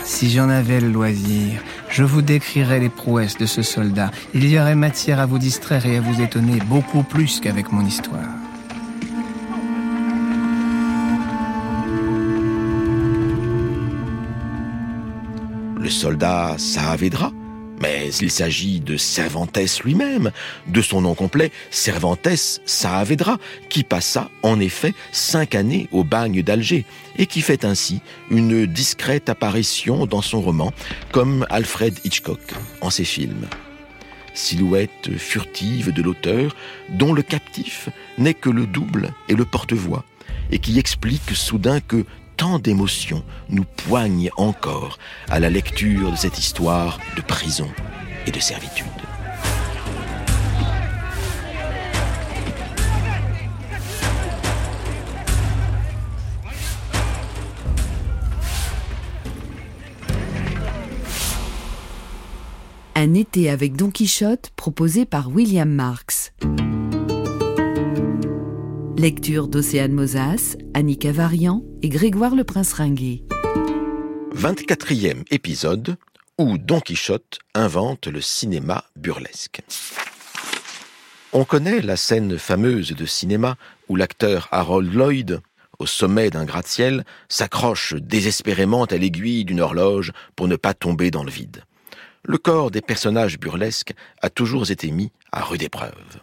Si 0.06 0.32
j'en 0.32 0.48
avais 0.48 0.80
le 0.80 0.90
loisir, 0.90 1.62
je 1.90 2.04
vous 2.04 2.22
décrirais 2.22 2.80
les 2.80 2.90
prouesses 2.90 3.38
de 3.38 3.46
ce 3.46 3.62
soldat. 3.62 4.12
Il 4.34 4.48
y 4.48 4.60
aurait 4.60 4.76
matière 4.76 5.20
à 5.20 5.26
vous 5.26 5.40
distraire 5.40 5.86
et 5.86 5.98
à 5.98 6.02
vous 6.02 6.22
étonner 6.22 6.60
beaucoup 6.68 7.04
plus 7.04 7.40
qu'avec 7.40 7.72
mon 7.72 7.86
histoire. 7.86 8.30
le 15.88 15.92
soldat 15.92 16.56
Saavedra, 16.58 17.32
mais 17.80 18.10
il 18.22 18.32
s'agit 18.32 18.80
de 18.80 18.98
Cervantes 18.98 19.58
lui-même, 19.84 20.32
de 20.68 20.82
son 20.82 21.02
nom 21.02 21.16
complet 21.16 21.52
Cervantes 21.70 22.28
Saavedra, 22.66 23.38
qui 23.70 23.84
passa 23.84 24.30
en 24.44 24.60
effet 24.60 24.94
cinq 25.12 25.56
années 25.56 25.88
au 25.92 26.04
bagne 26.04 26.42
d'Alger 26.42 26.86
et 27.18 27.26
qui 27.26 27.42
fait 27.42 27.66
ainsi 27.66 28.02
une 28.30 28.66
discrète 28.66 29.30
apparition 29.30 30.06
dans 30.06 30.22
son 30.22 30.42
roman, 30.42 30.74
comme 31.12 31.46
Alfred 31.50 32.00
Hitchcock 32.04 32.40
en 32.82 32.90
ses 32.90 33.06
films. 33.06 33.48
Silhouette 34.34 35.18
furtive 35.18 35.92
de 35.92 36.02
l'auteur, 36.02 36.56
dont 36.90 37.12
le 37.14 37.24
captif 37.24 37.90
n'est 38.18 38.36
que 38.36 38.50
le 38.50 38.68
double 38.68 39.14
et 39.30 39.34
le 39.34 39.46
porte-voix, 39.46 40.06
et 40.52 40.60
qui 40.60 40.78
explique 40.78 41.36
soudain 41.36 41.80
que 41.80 42.06
tant 42.38 42.60
d'émotions 42.60 43.24
nous 43.50 43.66
poignent 43.66 44.30
encore 44.38 45.00
à 45.28 45.40
la 45.40 45.50
lecture 45.50 46.12
de 46.12 46.16
cette 46.16 46.38
histoire 46.38 47.00
de 47.16 47.22
prison 47.22 47.70
et 48.28 48.32
de 48.32 48.40
servitude. 48.40 48.86
Un 62.96 63.14
été 63.14 63.50
avec 63.50 63.76
Don 63.76 63.92
Quichotte 63.92 64.52
proposé 64.56 65.06
par 65.06 65.30
William 65.30 65.70
Marx. 65.70 66.34
Lecture 69.00 69.48
d'Océane 69.48 69.92
Mosas, 69.92 70.58
Annika 70.74 71.12
Varian 71.12 71.62
et 71.84 71.90
Grégoire 71.90 72.34
le 72.34 72.44
Prince 72.44 72.74
Ringuet. 72.74 73.22
24e 74.34 75.24
épisode 75.30 75.98
où 76.40 76.58
Don 76.58 76.80
Quichotte 76.80 77.38
invente 77.54 78.08
le 78.08 78.22
cinéma 78.22 78.86
burlesque. 78.96 79.62
On 81.32 81.46
connaît 81.46 81.82
la 81.82 81.96
scène 81.96 82.40
fameuse 82.40 82.94
de 82.94 83.06
cinéma 83.06 83.56
où 83.88 83.96
l'acteur 83.96 84.48
Harold 84.50 84.92
Lloyd, 84.92 85.42
au 85.78 85.86
sommet 85.86 86.32
d'un 86.32 86.46
gratte-ciel, 86.46 87.06
s'accroche 87.30 87.94
désespérément 87.94 88.86
à 88.86 88.98
l'aiguille 88.98 89.46
d'une 89.46 89.62
horloge 89.62 90.12
pour 90.36 90.48
ne 90.48 90.56
pas 90.56 90.74
tomber 90.74 91.12
dans 91.12 91.24
le 91.24 91.30
vide. 91.30 91.66
Le 92.24 92.40
corps 92.40 92.72
des 92.72 92.82
personnages 92.82 93.38
burlesques 93.38 93.94
a 94.24 94.32
toujours 94.32 94.72
été 94.72 94.90
mis 94.90 95.12
à 95.32 95.44
rude 95.44 95.62
épreuve. 95.62 96.20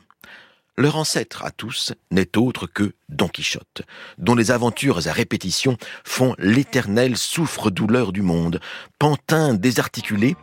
Leur 0.76 0.96
ancêtre 0.96 1.44
à 1.44 1.52
tous 1.52 1.92
n'est 2.10 2.36
autre 2.36 2.66
que 2.66 2.94
Don 3.08 3.28
Quichotte, 3.28 3.82
dont 4.18 4.34
les 4.34 4.50
aventures 4.50 5.06
à 5.06 5.12
répétition 5.12 5.76
font 6.02 6.34
l'éternel 6.36 7.16
souffre-douleur 7.16 8.12
du 8.12 8.22
monde, 8.22 8.58
pantin 8.98 9.54
désarticulé, 9.54 10.34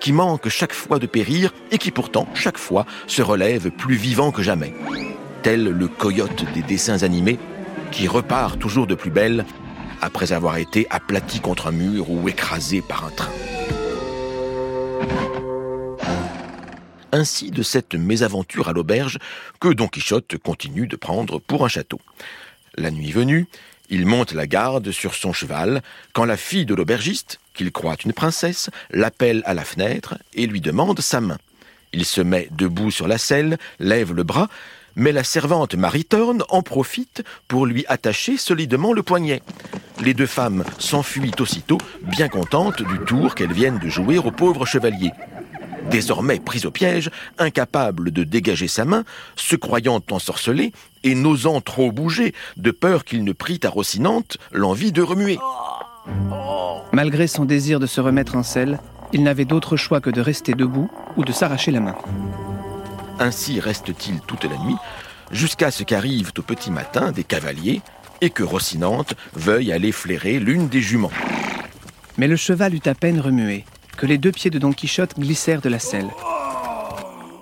qui 0.00 0.12
manque 0.12 0.48
chaque 0.48 0.72
fois 0.72 0.98
de 0.98 1.06
périr 1.06 1.52
et 1.70 1.76
qui 1.76 1.90
pourtant, 1.90 2.26
chaque 2.32 2.56
fois, 2.56 2.86
se 3.06 3.20
relève 3.20 3.70
plus 3.70 3.96
vivant 3.96 4.30
que 4.30 4.42
jamais. 4.42 4.72
Tel 5.42 5.64
le 5.64 5.88
coyote 5.88 6.50
des 6.54 6.62
dessins 6.62 7.02
animés, 7.02 7.38
qui 7.92 8.08
repart 8.08 8.58
toujours 8.58 8.86
de 8.86 8.94
plus 8.94 9.10
belle 9.10 9.44
après 10.00 10.32
avoir 10.32 10.56
été 10.56 10.86
aplati 10.88 11.40
contre 11.40 11.66
un 11.66 11.72
mur 11.72 12.10
ou 12.10 12.26
écrasé 12.26 12.80
par 12.80 13.04
un 13.04 13.10
train. 13.10 13.30
Ainsi 17.14 17.52
de 17.52 17.62
cette 17.62 17.94
mésaventure 17.94 18.68
à 18.68 18.72
l'auberge 18.72 19.18
que 19.60 19.72
Don 19.72 19.86
Quichotte 19.86 20.36
continue 20.36 20.88
de 20.88 20.96
prendre 20.96 21.38
pour 21.38 21.64
un 21.64 21.68
château. 21.68 22.00
La 22.76 22.90
nuit 22.90 23.12
venue, 23.12 23.46
Il 23.90 24.06
monte 24.06 24.32
la 24.32 24.46
garde 24.46 24.90
sur 24.92 25.14
son 25.14 25.34
cheval 25.34 25.82
quand 26.14 26.24
la 26.24 26.38
fille 26.38 26.64
de 26.64 26.74
l'aubergiste, 26.74 27.38
qu'il 27.52 27.70
croit 27.70 27.96
une 28.02 28.14
princesse, 28.14 28.70
l'appelle 28.90 29.42
à 29.44 29.52
la 29.52 29.62
fenêtre 29.62 30.16
et 30.32 30.46
lui 30.46 30.62
demande 30.62 31.00
sa 31.00 31.20
main. 31.20 31.36
Il 31.92 32.06
se 32.06 32.22
met 32.22 32.48
debout 32.50 32.90
sur 32.90 33.06
la 33.06 33.18
selle, 33.18 33.58
lève 33.78 34.14
le 34.14 34.22
bras, 34.22 34.48
mais 34.96 35.12
la 35.12 35.22
servante 35.22 35.74
Maritorne 35.74 36.44
en 36.48 36.62
profite 36.62 37.22
pour 37.46 37.66
lui 37.66 37.84
attacher 37.86 38.38
solidement 38.38 38.94
le 38.94 39.02
poignet. 39.02 39.42
Les 40.00 40.14
deux 40.14 40.26
femmes 40.26 40.64
s'enfuient 40.78 41.38
aussitôt, 41.38 41.78
bien 42.00 42.28
contentes 42.28 42.82
du 42.82 42.98
tour 43.00 43.34
qu'elles 43.34 43.52
viennent 43.52 43.78
de 43.78 43.88
jouer 43.90 44.18
au 44.18 44.30
pauvre 44.30 44.64
chevalier. 44.64 45.10
Désormais 45.90 46.40
pris 46.40 46.66
au 46.66 46.70
piège, 46.70 47.10
incapable 47.38 48.10
de 48.10 48.24
dégager 48.24 48.68
sa 48.68 48.84
main, 48.84 49.04
se 49.36 49.56
croyant 49.56 50.00
ensorcelé 50.10 50.72
et 51.02 51.14
n'osant 51.14 51.60
trop 51.60 51.92
bouger, 51.92 52.34
de 52.56 52.70
peur 52.70 53.04
qu'il 53.04 53.24
ne 53.24 53.32
prît 53.32 53.60
à 53.64 53.68
Rocinante 53.68 54.38
l'envie 54.52 54.92
de 54.92 55.02
remuer. 55.02 55.38
Malgré 56.92 57.26
son 57.26 57.44
désir 57.44 57.80
de 57.80 57.86
se 57.86 58.00
remettre 58.00 58.36
en 58.36 58.42
selle, 58.42 58.78
il 59.12 59.22
n'avait 59.22 59.44
d'autre 59.44 59.76
choix 59.76 60.00
que 60.00 60.10
de 60.10 60.20
rester 60.20 60.54
debout 60.54 60.90
ou 61.16 61.24
de 61.24 61.32
s'arracher 61.32 61.70
la 61.70 61.80
main. 61.80 61.96
Ainsi 63.18 63.60
reste-t-il 63.60 64.20
toute 64.20 64.44
la 64.44 64.56
nuit, 64.58 64.76
jusqu'à 65.30 65.70
ce 65.70 65.84
qu'arrivent 65.84 66.32
au 66.38 66.42
petit 66.42 66.70
matin 66.70 67.12
des 67.12 67.24
cavaliers 67.24 67.80
et 68.20 68.30
que 68.30 68.42
Rocinante 68.42 69.14
veuille 69.34 69.72
aller 69.72 69.92
flairer 69.92 70.38
l'une 70.38 70.68
des 70.68 70.80
juments. 70.80 71.12
Mais 72.16 72.28
le 72.28 72.36
cheval 72.36 72.74
eut 72.74 72.86
à 72.86 72.94
peine 72.94 73.20
remué 73.20 73.64
que 73.94 74.06
les 74.06 74.18
deux 74.18 74.32
pieds 74.32 74.50
de 74.50 74.58
Don 74.58 74.72
Quichotte 74.72 75.18
glissèrent 75.18 75.60
de 75.60 75.68
la 75.68 75.78
selle. 75.78 76.10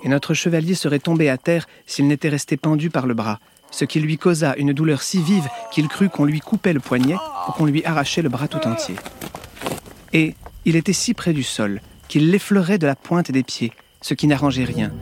Et 0.03 0.09
notre 0.09 0.35
chevalier 0.35 0.75
serait 0.75 0.99
tombé 0.99 1.29
à 1.29 1.39
terre 1.39 1.67
s'il 1.87 2.07
n'était 2.09 2.29
resté 2.29 2.57
pendu 2.57 2.91
par 2.91 3.07
le 3.07 3.15
bras, 3.15 3.39
ce 3.71 3.85
qui 3.85 4.01
lui 4.01 4.19
causa 4.19 4.55
une 4.57 4.73
douleur 4.73 5.03
si 5.03 5.23
vive 5.23 5.49
qu'il 5.71 5.89
crut 5.89 6.11
qu'on 6.11 6.25
lui 6.25 6.41
coupait 6.41 6.73
le 6.73 6.81
poignet 6.81 7.17
ou 7.49 7.53
qu'on 7.53 7.67
lui 7.67 7.85
arrachait 7.85 8.23
le 8.23 8.29
bras 8.29 8.49
tout 8.49 8.67
entier. 8.67 8.97
Et 10.13 10.35
il 10.65 10.77
était 10.77 10.93
si 10.93 11.15
près 11.15 11.33
du 11.33 11.43
sol 11.43 11.81
qu'il 12.09 12.31
l'effleurait 12.31 12.79
de 12.79 12.87
la 12.87 12.95
pointe 12.95 13.31
des 13.31 13.43
pieds, 13.43 13.73
ce 14.03 14.15
qui 14.15 14.27
n'arrangeait 14.27 14.65
rien. 14.65 14.93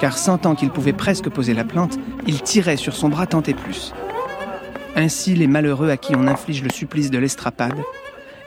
Car 0.00 0.16
sentant 0.16 0.54
qu'il 0.54 0.70
pouvait 0.70 0.92
presque 0.92 1.28
poser 1.28 1.54
la 1.54 1.64
plante, 1.64 1.98
il 2.26 2.42
tirait 2.42 2.76
sur 2.76 2.94
son 2.94 3.08
bras 3.08 3.26
tant 3.26 3.42
et 3.42 3.54
plus. 3.54 3.92
Ainsi, 4.96 5.34
les 5.34 5.48
malheureux 5.48 5.90
à 5.90 5.96
qui 5.96 6.14
on 6.14 6.28
inflige 6.28 6.62
le 6.62 6.70
supplice 6.70 7.10
de 7.10 7.18
l'estrapade 7.18 7.82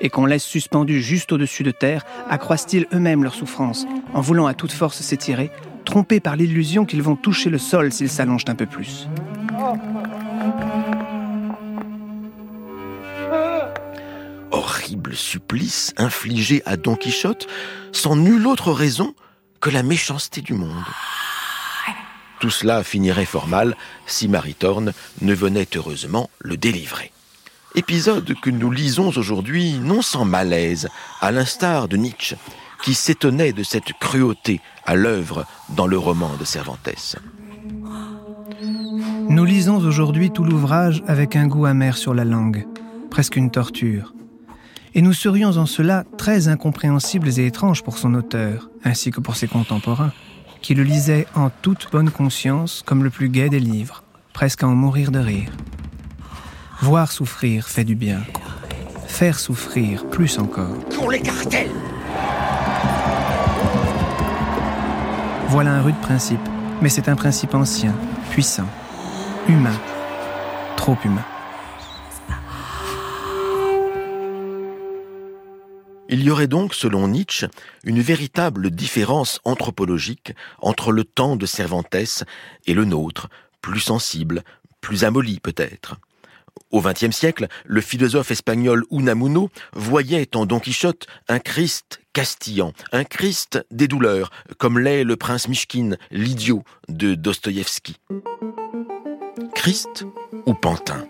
et 0.01 0.09
qu'on 0.09 0.25
laisse 0.25 0.43
suspendus 0.43 1.01
juste 1.01 1.31
au-dessus 1.31 1.63
de 1.63 1.71
terre 1.71 2.05
accroissent-ils 2.29 2.87
eux-mêmes 2.93 3.23
leur 3.23 3.33
souffrance 3.33 3.85
en 4.13 4.21
voulant 4.21 4.47
à 4.47 4.53
toute 4.53 4.71
force 4.71 5.01
s'étirer, 5.01 5.51
trompés 5.85 6.19
par 6.19 6.35
l'illusion 6.35 6.85
qu'ils 6.85 7.01
vont 7.01 7.15
toucher 7.15 7.49
le 7.49 7.57
sol 7.57 7.91
s'ils 7.91 8.09
s'allongent 8.09 8.45
un 8.47 8.55
peu 8.55 8.65
plus. 8.65 9.07
Horrible 14.51 15.15
supplice 15.15 15.93
infligé 15.97 16.61
à 16.65 16.77
Don 16.77 16.95
Quichotte 16.95 17.47
sans 17.91 18.15
nulle 18.15 18.47
autre 18.47 18.71
raison 18.71 19.13
que 19.59 19.69
la 19.69 19.83
méchanceté 19.83 20.41
du 20.41 20.53
monde. 20.53 20.85
Tout 22.39 22.49
cela 22.51 22.83
finirait 22.83 23.25
fort 23.25 23.47
mal 23.47 23.75
si 24.05 24.27
Maritorne 24.27 24.93
ne 25.21 25.33
venait 25.33 25.67
heureusement 25.75 26.29
le 26.39 26.55
délivrer. 26.55 27.11
Épisode 27.77 28.33
que 28.41 28.49
nous 28.49 28.71
lisons 28.71 29.09
aujourd'hui 29.09 29.77
non 29.77 30.01
sans 30.01 30.25
malaise, 30.25 30.89
à 31.21 31.31
l'instar 31.31 31.87
de 31.87 31.95
Nietzsche, 31.95 32.35
qui 32.81 32.95
s'étonnait 32.95 33.53
de 33.53 33.61
cette 33.61 33.93
cruauté 33.99 34.61
à 34.83 34.95
l'œuvre 34.95 35.45
dans 35.75 35.85
le 35.85 35.95
roman 35.95 36.31
de 36.39 36.43
Cervantes. 36.43 37.19
Nous 39.29 39.45
lisons 39.45 39.77
aujourd'hui 39.77 40.31
tout 40.31 40.43
l'ouvrage 40.43 41.03
avec 41.05 41.35
un 41.35 41.45
goût 41.45 41.67
amer 41.67 41.97
sur 41.97 42.15
la 42.15 42.25
langue, 42.25 42.65
presque 43.11 43.35
une 43.35 43.51
torture. 43.51 44.15
Et 44.95 45.03
nous 45.03 45.13
serions 45.13 45.55
en 45.57 45.67
cela 45.67 46.03
très 46.17 46.47
incompréhensibles 46.47 47.39
et 47.39 47.45
étranges 47.45 47.83
pour 47.83 47.99
son 47.99 48.15
auteur, 48.15 48.71
ainsi 48.85 49.11
que 49.11 49.21
pour 49.21 49.35
ses 49.35 49.47
contemporains, 49.47 50.13
qui 50.63 50.73
le 50.73 50.81
lisaient 50.81 51.27
en 51.35 51.51
toute 51.51 51.89
bonne 51.91 52.09
conscience 52.09 52.81
comme 52.83 53.03
le 53.03 53.11
plus 53.11 53.29
gai 53.29 53.49
des 53.49 53.59
livres, 53.59 54.03
presque 54.33 54.63
à 54.63 54.67
en 54.67 54.73
mourir 54.73 55.11
de 55.11 55.19
rire. 55.19 55.51
Voir 56.81 57.11
souffrir 57.11 57.67
fait 57.67 57.83
du 57.83 57.95
bien. 57.95 58.21
Faire 59.07 59.39
souffrir 59.39 60.07
plus 60.09 60.37
encore. 60.37 60.77
Pour 60.95 61.09
les 61.09 61.19
cartels 61.19 61.71
Voilà 65.47 65.71
un 65.71 65.81
rude 65.81 65.99
principe, 66.01 66.39
mais 66.81 66.89
c'est 66.89 67.09
un 67.09 67.15
principe 67.15 67.55
ancien, 67.55 67.95
puissant, 68.29 68.67
humain, 69.49 69.79
trop 70.75 70.95
humain. 71.03 71.25
Il 76.09 76.21
y 76.21 76.29
aurait 76.29 76.47
donc, 76.47 76.75
selon 76.75 77.07
Nietzsche, 77.07 77.47
une 77.85 78.01
véritable 78.01 78.69
différence 78.69 79.39
anthropologique 79.45 80.33
entre 80.61 80.91
le 80.91 81.03
temps 81.03 81.37
de 81.37 81.47
Cervantes 81.47 82.23
et 82.67 82.73
le 82.75 82.85
nôtre, 82.85 83.29
plus 83.61 83.79
sensible, 83.79 84.43
plus 84.79 85.03
amolli 85.03 85.39
peut-être. 85.39 85.95
Au 86.71 86.81
XXe 86.81 87.15
siècle, 87.15 87.47
le 87.65 87.81
philosophe 87.81 88.31
espagnol 88.31 88.83
Unamuno 88.91 89.49
voyait 89.73 90.35
en 90.35 90.45
Don 90.45 90.59
Quichotte 90.59 91.07
un 91.29 91.39
Christ 91.39 92.01
castillan, 92.11 92.73
un 92.91 93.03
Christ 93.03 93.65
des 93.71 93.87
douleurs, 93.87 94.31
comme 94.57 94.79
l'est 94.79 95.03
le 95.03 95.15
prince 95.15 95.47
Mishkin, 95.47 95.95
l'idiot 96.11 96.63
de 96.89 97.15
Dostoïevski. 97.15 97.97
Christ 99.55 100.05
ou 100.45 100.53
Pantin? 100.53 101.07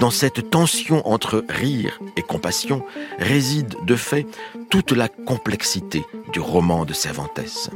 Dans 0.00 0.10
cette 0.10 0.50
tension 0.50 1.06
entre 1.08 1.44
rire 1.48 1.98
et 2.16 2.22
compassion 2.22 2.84
réside 3.18 3.74
de 3.86 3.96
fait 3.96 4.26
toute 4.70 4.92
la 4.92 5.08
complexité 5.08 6.04
du 6.32 6.40
roman 6.40 6.84
de 6.84 6.92
Cervantes. 6.92 7.70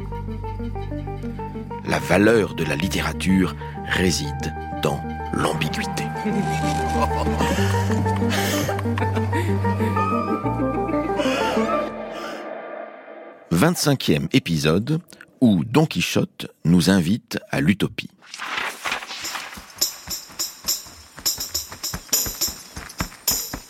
La 1.86 1.98
valeur 1.98 2.54
de 2.54 2.64
la 2.64 2.76
littérature 2.76 3.54
réside 3.86 4.54
dans 4.82 5.00
l'ambiguïté. 5.32 6.09
25e 13.52 14.28
épisode 14.34 15.00
où 15.40 15.64
Don 15.64 15.86
Quichotte 15.86 16.48
nous 16.66 16.90
invite 16.90 17.38
à 17.50 17.62
l'utopie. 17.62 18.10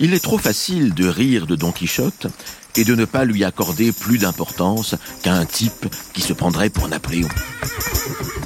Il 0.00 0.12
est 0.12 0.22
trop 0.24 0.38
facile 0.38 0.92
de 0.92 1.06
rire 1.06 1.46
de 1.46 1.54
Don 1.54 1.70
Quichotte 1.70 2.26
et 2.76 2.84
de 2.84 2.94
ne 2.94 3.04
pas 3.04 3.24
lui 3.24 3.44
accorder 3.44 3.92
plus 3.92 4.18
d'importance 4.18 4.94
qu'à 5.22 5.34
un 5.34 5.44
type 5.44 5.86
qui 6.12 6.22
se 6.22 6.32
prendrait 6.32 6.70
pour 6.70 6.88
Napoléon. 6.88 7.28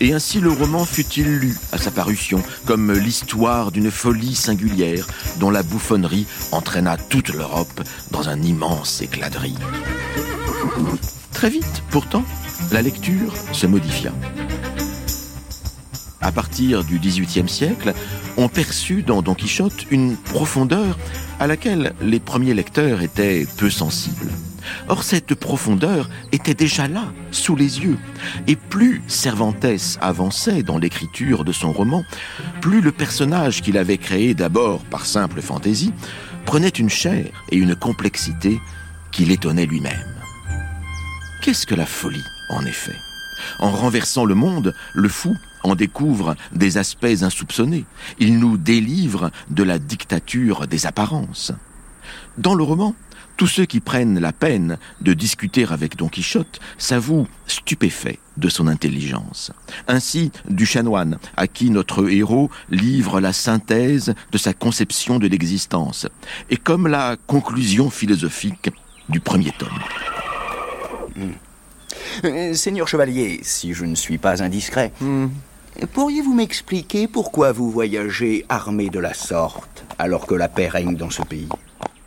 Et 0.01 0.13
ainsi 0.13 0.41
le 0.41 0.51
roman 0.51 0.85
fut-il 0.85 1.39
lu 1.39 1.57
à 1.73 1.79
sa 1.79 1.91
parution 1.91 2.43
comme 2.67 2.93
l'histoire 2.93 3.71
d'une 3.71 3.91
folie 3.91 4.35
singulière 4.35 5.07
dont 5.39 5.51
la 5.51 5.63
bouffonnerie 5.63 6.27
entraîna 6.53 6.97
toute 6.97 7.31
l'Europe 7.31 7.83
dans 8.11 8.29
un 8.29 8.41
immense 8.43 9.03
éclat 9.03 9.31
de 9.31 9.39
rire. 9.39 9.71
Très 11.33 11.51
vite, 11.51 11.83
pourtant, 11.91 12.25
la 12.73 12.83
lecture 12.83 13.35
se 13.53 13.67
modifia. 13.67 14.13
À 16.25 16.33
partir 16.33 16.85
du 16.85 16.99
XVIIIe 16.99 17.51
siècle, 17.51 17.93
on 18.39 18.49
perçut 18.49 19.03
dans 19.03 19.21
Don 19.21 19.35
Quichotte 19.35 19.85
une 19.91 20.17
profondeur 20.17 20.99
à 21.39 21.47
laquelle 21.47 21.93
les 22.01 22.19
premiers 22.19 22.55
lecteurs 22.55 23.03
étaient 23.03 23.47
peu 23.59 23.69
sensibles. 23.69 24.31
Or 24.89 25.03
cette 25.03 25.35
profondeur 25.35 26.09
était 26.33 26.55
déjà 26.55 26.89
là, 26.89 27.13
sous 27.31 27.57
les 27.57 27.81
yeux, 27.81 27.99
et 28.47 28.57
plus 28.57 29.03
Cervantes 29.07 29.67
avançait 30.01 30.63
dans 30.63 30.79
l'écriture 30.79 31.45
de 31.45 31.53
son 31.53 31.73
roman, 31.73 32.05
plus 32.63 32.81
le 32.81 32.91
personnage 32.91 33.61
qu'il 33.61 33.77
avait 33.77 33.99
créé 33.99 34.33
d'abord 34.33 34.81
par 34.85 35.05
simple 35.05 35.43
fantaisie 35.43 35.93
prenait 36.47 36.69
une 36.69 36.89
chair 36.89 37.27
et 37.51 37.59
une 37.59 37.77
complexité 37.77 38.59
qui 39.13 39.27
l'étonnait 39.27 39.67
lui-même. 39.67 40.15
Qu'est-ce 41.43 41.67
que 41.67 41.75
la 41.75 41.85
folie, 41.85 42.25
en 42.49 42.65
effet? 42.65 42.97
En 43.59 43.71
renversant 43.71 44.25
le 44.25 44.35
monde, 44.35 44.75
le 44.95 45.11
fou 45.11 45.37
en 45.65 45.75
découvre 45.75 46.37
des 46.53 46.79
aspects 46.79 47.23
insoupçonnés. 47.23 47.85
Il 48.21 48.39
nous 48.39 48.57
délivre 48.57 49.31
de 49.51 49.65
la 49.65 49.79
dictature 49.79 50.69
des 50.69 50.87
apparences. 50.87 51.53
Dans 52.39 52.55
le 52.55 52.63
roman, 52.63 52.95
tous 53.37 53.49
ceux 53.49 53.65
qui 53.65 53.81
prennent 53.81 54.21
la 54.21 54.33
peine 54.33 54.79
de 55.01 55.13
discuter 55.13 55.67
avec 55.69 55.97
Don 55.97 56.09
Quichotte 56.09 56.61
s'avouent 56.79 57.27
stupéfaits 57.49 58.19
de 58.37 58.49
son 58.49 58.69
intelligence. 58.69 59.51
Ainsi, 59.89 60.31
du 60.49 60.67
chanoine, 60.67 61.19
à 61.37 61.49
qui 61.49 61.71
notre 61.71 62.09
héros 62.09 62.51
livre 62.71 63.21
la 63.21 63.33
synthèse 63.33 64.15
de 64.31 64.39
sa 64.39 64.53
conception 64.53 65.19
de 65.19 65.27
l'existence, 65.27 66.07
et 66.51 66.57
comme 66.57 66.87
la 66.87 67.17
conclusion 67.27 67.91
philosophique 67.91 68.71
du 69.09 69.19
premier 69.19 69.53
tome. 69.59 69.69
Euh, 72.25 72.55
Seigneur 72.55 72.87
chevalier, 72.87 73.41
si 73.43 73.75
je 73.75 73.85
ne 73.85 73.95
suis 73.95 74.19
pas 74.19 74.43
indiscret, 74.43 74.93
Pourriez-vous 75.93 76.35
m'expliquer 76.35 77.09
pourquoi 77.09 77.53
vous 77.53 77.71
voyagez 77.71 78.47
armé 78.49 78.91
de 78.91 79.01
la 79.01 79.13
sorte, 79.13 79.85
alors 79.99 80.27
que 80.27 80.35
la 80.35 80.49
paix 80.49 80.69
règne 80.69 80.97
dans 80.97 81.11
ce 81.11 81.23
pays? 81.23 81.49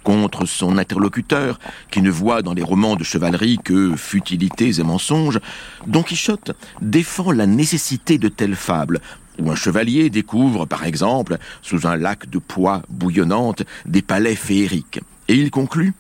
Contre 0.04 0.46
son 0.46 0.78
interlocuteur, 0.78 1.60
qui 1.92 2.02
ne 2.02 2.10
voit 2.10 2.42
dans 2.42 2.54
les 2.54 2.64
romans 2.64 2.96
de 2.96 3.04
chevalerie 3.04 3.60
que 3.62 3.94
futilités 3.98 4.80
et 4.80 4.84
mensonges, 4.84 5.40
Don 5.86 6.02
Quichotte 6.02 6.54
défend 6.82 7.32
la 7.32 7.46
nécessité 7.46 8.18
de 8.18 8.30
telles 8.30 8.56
fables, 8.56 9.02
où 9.38 9.52
un 9.52 9.56
chevalier 9.56 10.10
découvre, 10.10 10.66
par 10.66 10.86
exemple, 10.86 11.38
sous 11.62 11.88
un 11.88 11.98
lac 11.98 12.30
de 12.30 12.40
poix 12.40 12.84
bouillonnante, 12.90 13.64
des 13.86 14.02
palais 14.02 14.36
féeriques. 14.36 15.02
Et 15.28 15.36
il 15.36 15.52
conclut 15.52 15.94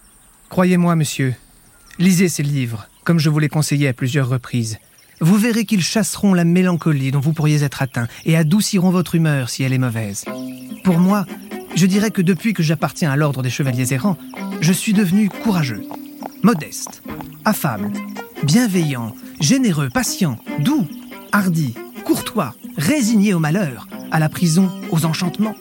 Croyez-moi, 0.50 0.96
monsieur, 0.96 1.36
lisez 2.00 2.30
ces 2.30 2.44
livres, 2.44 2.88
comme 3.04 3.20
je 3.20 3.30
vous 3.30 3.40
l'ai 3.40 3.50
conseillé 3.50 3.90
à 3.90 3.94
plusieurs 3.94 4.30
reprises. 4.30 4.78
Vous 5.20 5.38
verrez 5.38 5.66
qu'ils 5.66 5.82
chasseront 5.82 6.34
la 6.34 6.46
mélancolie 6.46 7.12
dont 7.12 7.20
vous 7.20 7.34
pourriez 7.34 7.64
être 7.64 7.82
atteint 7.82 8.08
et 8.26 8.38
adouciront 8.38 8.92
votre 8.92 9.16
humeur 9.16 9.50
si 9.50 9.64
elle 9.64 9.74
est 9.74 9.80
mauvaise. 9.80 10.26
Pour 10.84 11.00
moi, 11.00 11.26
je 11.76 11.86
dirais 11.86 12.12
que 12.12 12.22
depuis 12.22 12.54
que 12.54 12.64
j'appartiens 12.64 13.12
à 13.12 13.16
l'ordre 13.16 13.42
des 13.42 13.50
chevaliers 13.50 13.94
errants, 13.94 14.18
je 14.62 14.74
suis 14.74 14.94
devenu 14.94 15.30
courageux, 15.30 15.84
modeste, 16.44 17.02
affable, 17.46 17.92
bienveillant, 18.44 19.14
généreux, 19.40 19.90
patient, 19.90 20.38
doux, 20.60 20.88
hardi, 21.32 21.74
courtois, 22.06 22.54
résigné 22.78 23.34
au 23.34 23.40
malheur, 23.40 23.88
à 24.12 24.20
la 24.20 24.30
prison, 24.30 24.72
aux 24.92 25.06
enchantements. 25.06 25.56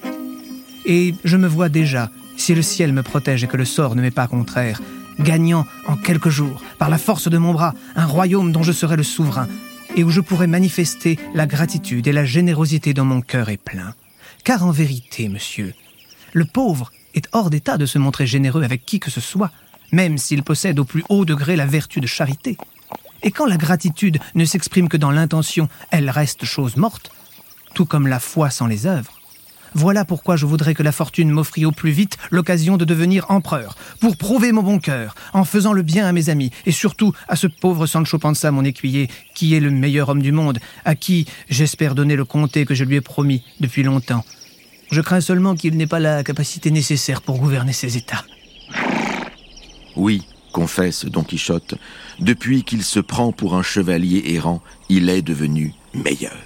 Et 0.85 1.15
je 1.25 1.37
me 1.37 1.49
vois 1.49 1.69
déjà, 1.69 2.11
si 2.37 2.55
le 2.55 2.63
ciel 2.63 2.93
me 2.93 3.03
protège 3.03 3.43
et 3.43 3.47
que 3.47 3.57
le 3.57 3.65
sort 3.65 3.97
ne 3.97 4.03
m'est 4.03 4.11
pas 4.11 4.29
contraire, 4.29 4.81
gagnant 5.19 5.67
en 5.87 5.97
quelques 5.97 6.29
jours, 6.29 6.63
par 6.79 6.91
la 6.91 6.99
force 6.99 7.29
de 7.29 7.39
mon 7.39 7.53
bras, 7.53 7.75
un 7.95 8.07
royaume 8.07 8.53
dont 8.53 8.63
je 8.63 8.73
serai 8.73 8.97
le 8.97 9.03
souverain, 9.03 9.49
et 9.95 10.05
où 10.05 10.11
je 10.11 10.21
pourrai 10.21 10.47
manifester 10.47 11.19
la 11.35 11.47
gratitude 11.47 12.07
et 12.07 12.13
la 12.13 12.25
générosité 12.25 12.95
dont 12.95 13.05
mon 13.05 13.21
cœur 13.21 13.49
est 13.49 13.57
plein. 13.57 13.95
Car 14.45 14.65
en 14.65 14.71
vérité, 14.71 15.29
monsieur, 15.29 15.75
le 16.33 16.45
pauvre 16.45 16.93
est 17.15 17.29
hors 17.33 17.51
d'état 17.51 17.79
de 17.79 17.87
se 17.87 17.99
montrer 17.99 18.27
généreux 18.27 18.63
avec 18.63 18.85
qui 18.85 19.01
que 19.01 19.11
ce 19.11 19.21
soit, 19.21 19.51
même 19.93 20.19
s'il 20.19 20.43
possède 20.43 20.79
au 20.79 20.85
plus 20.85 21.05
haut 21.09 21.25
degré 21.25 21.57
la 21.57 21.67
vertu 21.67 22.01
de 22.01 22.07
charité. 22.07 22.59
Et 23.23 23.31
quand 23.31 23.47
la 23.47 23.57
gratitude 23.57 24.19
ne 24.35 24.45
s'exprime 24.45 24.89
que 24.89 24.97
dans 24.97 25.11
l'intention, 25.11 25.69
elle 25.91 26.11
reste 26.11 26.45
chose 26.45 26.77
morte, 26.77 27.11
tout 27.75 27.87
comme 27.87 28.07
la 28.07 28.21
foi 28.21 28.51
sans 28.51 28.67
les 28.67 28.87
œuvres. 28.87 29.16
Voilà 29.79 30.07
pourquoi 30.07 30.37
je 30.37 30.47
voudrais 30.47 30.73
que 30.73 30.83
la 30.83 30.91
fortune 30.91 31.31
m'offrit 31.31 31.67
au 31.67 31.71
plus 31.71 31.91
vite 31.91 32.17
l'occasion 32.31 32.79
de 32.79 32.87
devenir 32.87 33.27
empereur, 33.29 33.77
pour 34.01 34.17
prouver 34.17 34.51
mon 34.51 34.63
bon 34.63 34.79
cœur, 34.79 35.15
en 35.35 35.45
faisant 35.45 35.75
le 35.75 35.83
bien 35.83 36.07
à 36.07 36.13
mes 36.13 36.31
amis, 36.31 36.51
et 36.65 36.73
surtout 36.73 37.13
à 37.29 37.37
ce 37.37 37.47
pauvre 37.47 37.87
Sancho 37.87 38.19
Panza, 38.19 38.51
mon 38.51 38.65
écuyer, 38.65 39.11
qui 39.35 39.55
est 39.55 39.61
le 39.61 39.71
meilleur 39.71 40.09
homme 40.09 40.23
du 40.23 40.33
monde, 40.33 40.61
à 40.87 40.95
qui 40.95 41.27
j'espère 41.51 41.95
donner 41.95 42.17
le 42.17 42.25
comté 42.25 42.65
que 42.65 42.75
je 42.75 42.85
lui 42.85 42.97
ai 42.97 43.03
promis 43.03 43.43
depuis 43.61 43.83
longtemps. 43.83 44.25
Je 44.91 45.03
crains 45.03 45.21
seulement 45.21 45.55
qu'il 45.55 45.77
n'ait 45.77 45.87
pas 45.87 46.01
la 46.01 46.25
capacité 46.25 46.71
nécessaire 46.71 47.21
pour 47.21 47.37
gouverner 47.37 47.75
ses 47.75 47.99
États. 47.99 48.25
Oui, 49.95 50.23
confesse 50.55 51.05
Don 51.05 51.23
Quichotte, 51.23 51.75
depuis 52.19 52.65
qu'il 52.65 52.83
se 52.83 52.99
prend 52.99 53.31
pour 53.31 53.55
un 53.55 53.63
chevalier 53.63 54.23
errant, 54.29 54.63
il 54.89 55.11
est 55.11 55.21
devenu 55.21 55.75
meilleur. 55.93 56.46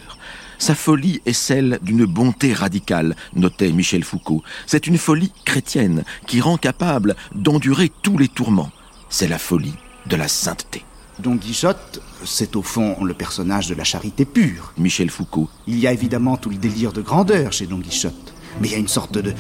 Sa 0.61 0.75
folie 0.75 1.23
est 1.25 1.33
celle 1.33 1.79
d'une 1.81 2.05
bonté 2.05 2.53
radicale, 2.53 3.17
notait 3.35 3.73
Michel 3.73 4.05
Foucault. 4.05 4.43
C'est 4.67 4.87
une 4.87 4.99
folie 4.99 5.33
chrétienne 5.47 6.05
qui 6.27 6.43
rend 6.43 6.59
capable 6.59 7.17
d'endurer 7.35 7.91
tous 8.03 8.19
les 8.19 8.29
tourments. 8.29 8.71
C'est 9.09 9.27
la 9.27 9.39
folie 9.39 9.73
de 10.05 10.17
la 10.17 10.29
sainteté. 10.29 10.85
Don 11.19 11.39
Quichotte, 11.39 12.03
c'est 12.27 12.57
au 12.57 12.63
fond 12.63 13.03
le 13.03 13.15
personnage 13.15 13.69
de 13.69 13.75
la 13.75 13.85
charité 13.85 14.27
pure. 14.27 14.75
Michel 14.77 15.09
Foucault. 15.09 15.49
Il 15.67 15.79
y 15.79 15.87
a 15.87 15.95
évidemment 15.95 16.37
tout 16.37 16.51
le 16.51 16.57
délire 16.57 16.93
de 16.93 17.01
grandeur 17.01 17.55
chez 17.55 17.67
Don 17.67 17.81
Quichotte, 17.81 18.35
mais 18.61 18.69
il 18.69 18.73
y 18.73 18.77
a 18.77 18.79
une 18.79 18.87
sorte 18.87 19.15
de, 19.15 19.23
de, 19.23 19.35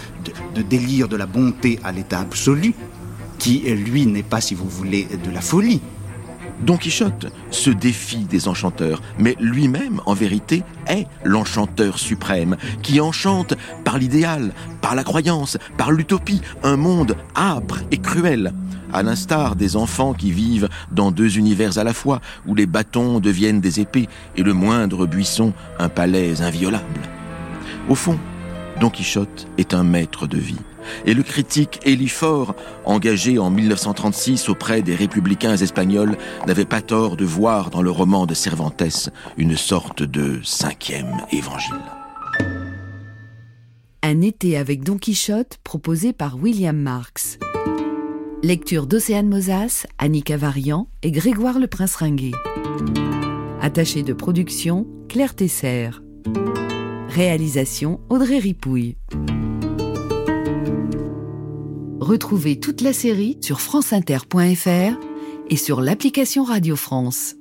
de 0.55 0.63
délire 0.63 1.07
de 1.07 1.17
la 1.17 1.27
bonté 1.27 1.79
à 1.85 1.93
l'état 1.93 2.21
absolu, 2.21 2.75
qui, 3.39 3.59
lui, 3.59 4.07
n'est 4.07 4.23
pas, 4.23 4.41
si 4.41 4.55
vous 4.55 4.69
voulez, 4.69 5.07
de 5.23 5.31
la 5.31 5.43
folie. 5.43 5.83
Don 6.63 6.77
Quichotte 6.77 7.33
se 7.51 7.71
défie 7.71 8.25
des 8.25 8.47
enchanteurs, 8.47 9.01
mais 9.19 9.37
lui-même, 9.41 10.01
en 10.05 10.15
vérité, 10.15 10.63
est 10.87 11.07
l'enchanteur 11.25 11.99
suprême, 11.99 12.57
qui 12.83 13.01
enchante 13.01 13.55
par 13.85 13.99
l'idéal, 13.99 14.53
par 14.83 14.95
la 14.95 15.03
croyance, 15.03 15.57
par 15.79 15.91
l'utopie, 15.91 16.43
un 16.63 16.77
monde 16.77 17.17
âpre 17.35 17.81
et 17.91 17.99
cruel, 17.99 18.53
à 18.93 19.03
l'instar 19.03 19.57
des 19.57 19.77
enfants 19.77 20.13
qui 20.13 20.33
vivent 20.33 20.69
dans 20.93 21.11
deux 21.11 21.39
univers 21.39 21.79
à 21.79 21.85
la 21.85 21.95
fois, 21.95 22.21
où 22.47 22.55
les 22.55 22.67
bâtons 22.67 23.21
deviennent 23.21 23.61
des 23.61 23.81
épées 23.81 24.09
et 24.37 24.43
le 24.43 24.53
moindre 24.53 25.07
buisson 25.07 25.55
un 25.79 25.89
palais 25.89 26.43
inviolable. 26.43 27.01
Au 27.89 27.95
fond, 27.95 28.19
Don 28.81 28.91
Quichotte 28.91 29.47
est 29.57 29.75
un 29.75 29.85
maître 29.85 30.27
de 30.27 30.39
vie. 30.39 30.57
Et 31.05 31.15
le 31.15 31.23
critique 31.23 31.81
Élie 31.85 32.09
Faure, 32.09 32.55
engagé 32.85 33.39
en 33.39 33.51
1936 33.51 34.49
auprès 34.49 34.83
des 34.83 34.95
républicains 34.95 35.57
espagnols, 35.57 36.17
n'avait 36.47 36.65
pas 36.65 36.83
tort 36.83 37.17
de 37.17 37.25
voir 37.25 37.71
dans 37.71 37.83
le 37.83 37.91
roman 37.91 38.27
de 38.27 38.35
Cervantes 38.35 39.11
une 39.37 39.57
sorte 39.57 40.03
de 40.03 40.41
cinquième 40.43 41.19
évangile. 41.33 41.75
Un 44.03 44.23
été 44.23 44.57
avec 44.57 44.83
Don 44.83 44.97
Quichotte 44.97 45.59
proposé 45.63 46.13
par 46.13 46.37
William 46.37 46.77
Marx. 46.77 47.39
Lecture 48.43 48.87
d'Océane 48.87 49.29
Mosas, 49.29 49.87
Annika 49.99 50.39
Varian 50.39 50.89
et 51.03 51.11
Grégoire 51.11 51.59
le 51.59 51.67
Prince 51.67 51.97
Ringuet. 51.97 52.33
Attaché 53.61 54.03
de 54.03 54.15
production, 54.15 54.87
Claire 55.09 55.35
Tesser. 55.35 55.91
Réalisation, 57.11 58.01
Audrey 58.09 58.39
Ripouille. 58.39 58.97
Retrouvez 62.11 62.59
toute 62.59 62.81
la 62.81 62.93
série 62.93 63.39
sur 63.41 63.61
franceinter.fr 63.61 64.99
et 65.49 65.57
sur 65.57 65.81
l'application 65.81 66.43
Radio 66.43 66.75
France. 66.75 67.37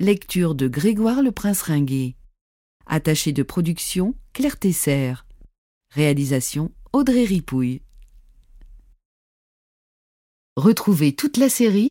Lecture 0.00 0.54
de 0.54 0.68
Grégoire 0.68 1.22
le 1.22 1.32
Prince 1.32 1.62
Ringuet. 1.62 2.14
Attaché 2.86 3.32
de 3.32 3.42
production, 3.42 4.14
Claire 4.32 4.56
Tesser. 4.56 5.14
Réalisation, 5.90 6.70
Audrey 6.92 7.24
Ripouille. 7.24 7.82
Retrouvez 10.54 11.16
toute 11.16 11.36
la 11.36 11.48
série 11.48 11.88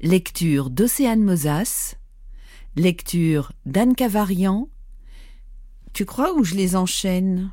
Lecture 0.00 0.70
d'Océane 0.70 1.22
Mosas. 1.22 1.96
Lecture 2.76 3.52
d'Anne 3.66 3.94
Cavarian. 3.94 4.68
Tu 5.92 6.04
crois 6.04 6.34
où 6.34 6.44
je 6.44 6.54
les 6.54 6.76
enchaîne? 6.76 7.50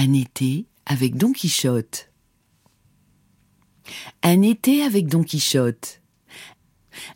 Un 0.00 0.12
été 0.12 0.64
avec 0.86 1.16
Don 1.16 1.32
Quichotte. 1.32 2.12
Un 4.22 4.42
été 4.42 4.84
avec 4.84 5.08
Don 5.08 5.24
Quichotte. 5.24 6.02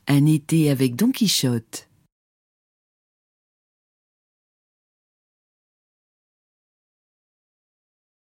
Un 0.09 0.27
été 0.27 0.68
avec 0.68 0.97
Don 0.97 1.12
Quichotte. 1.12 1.88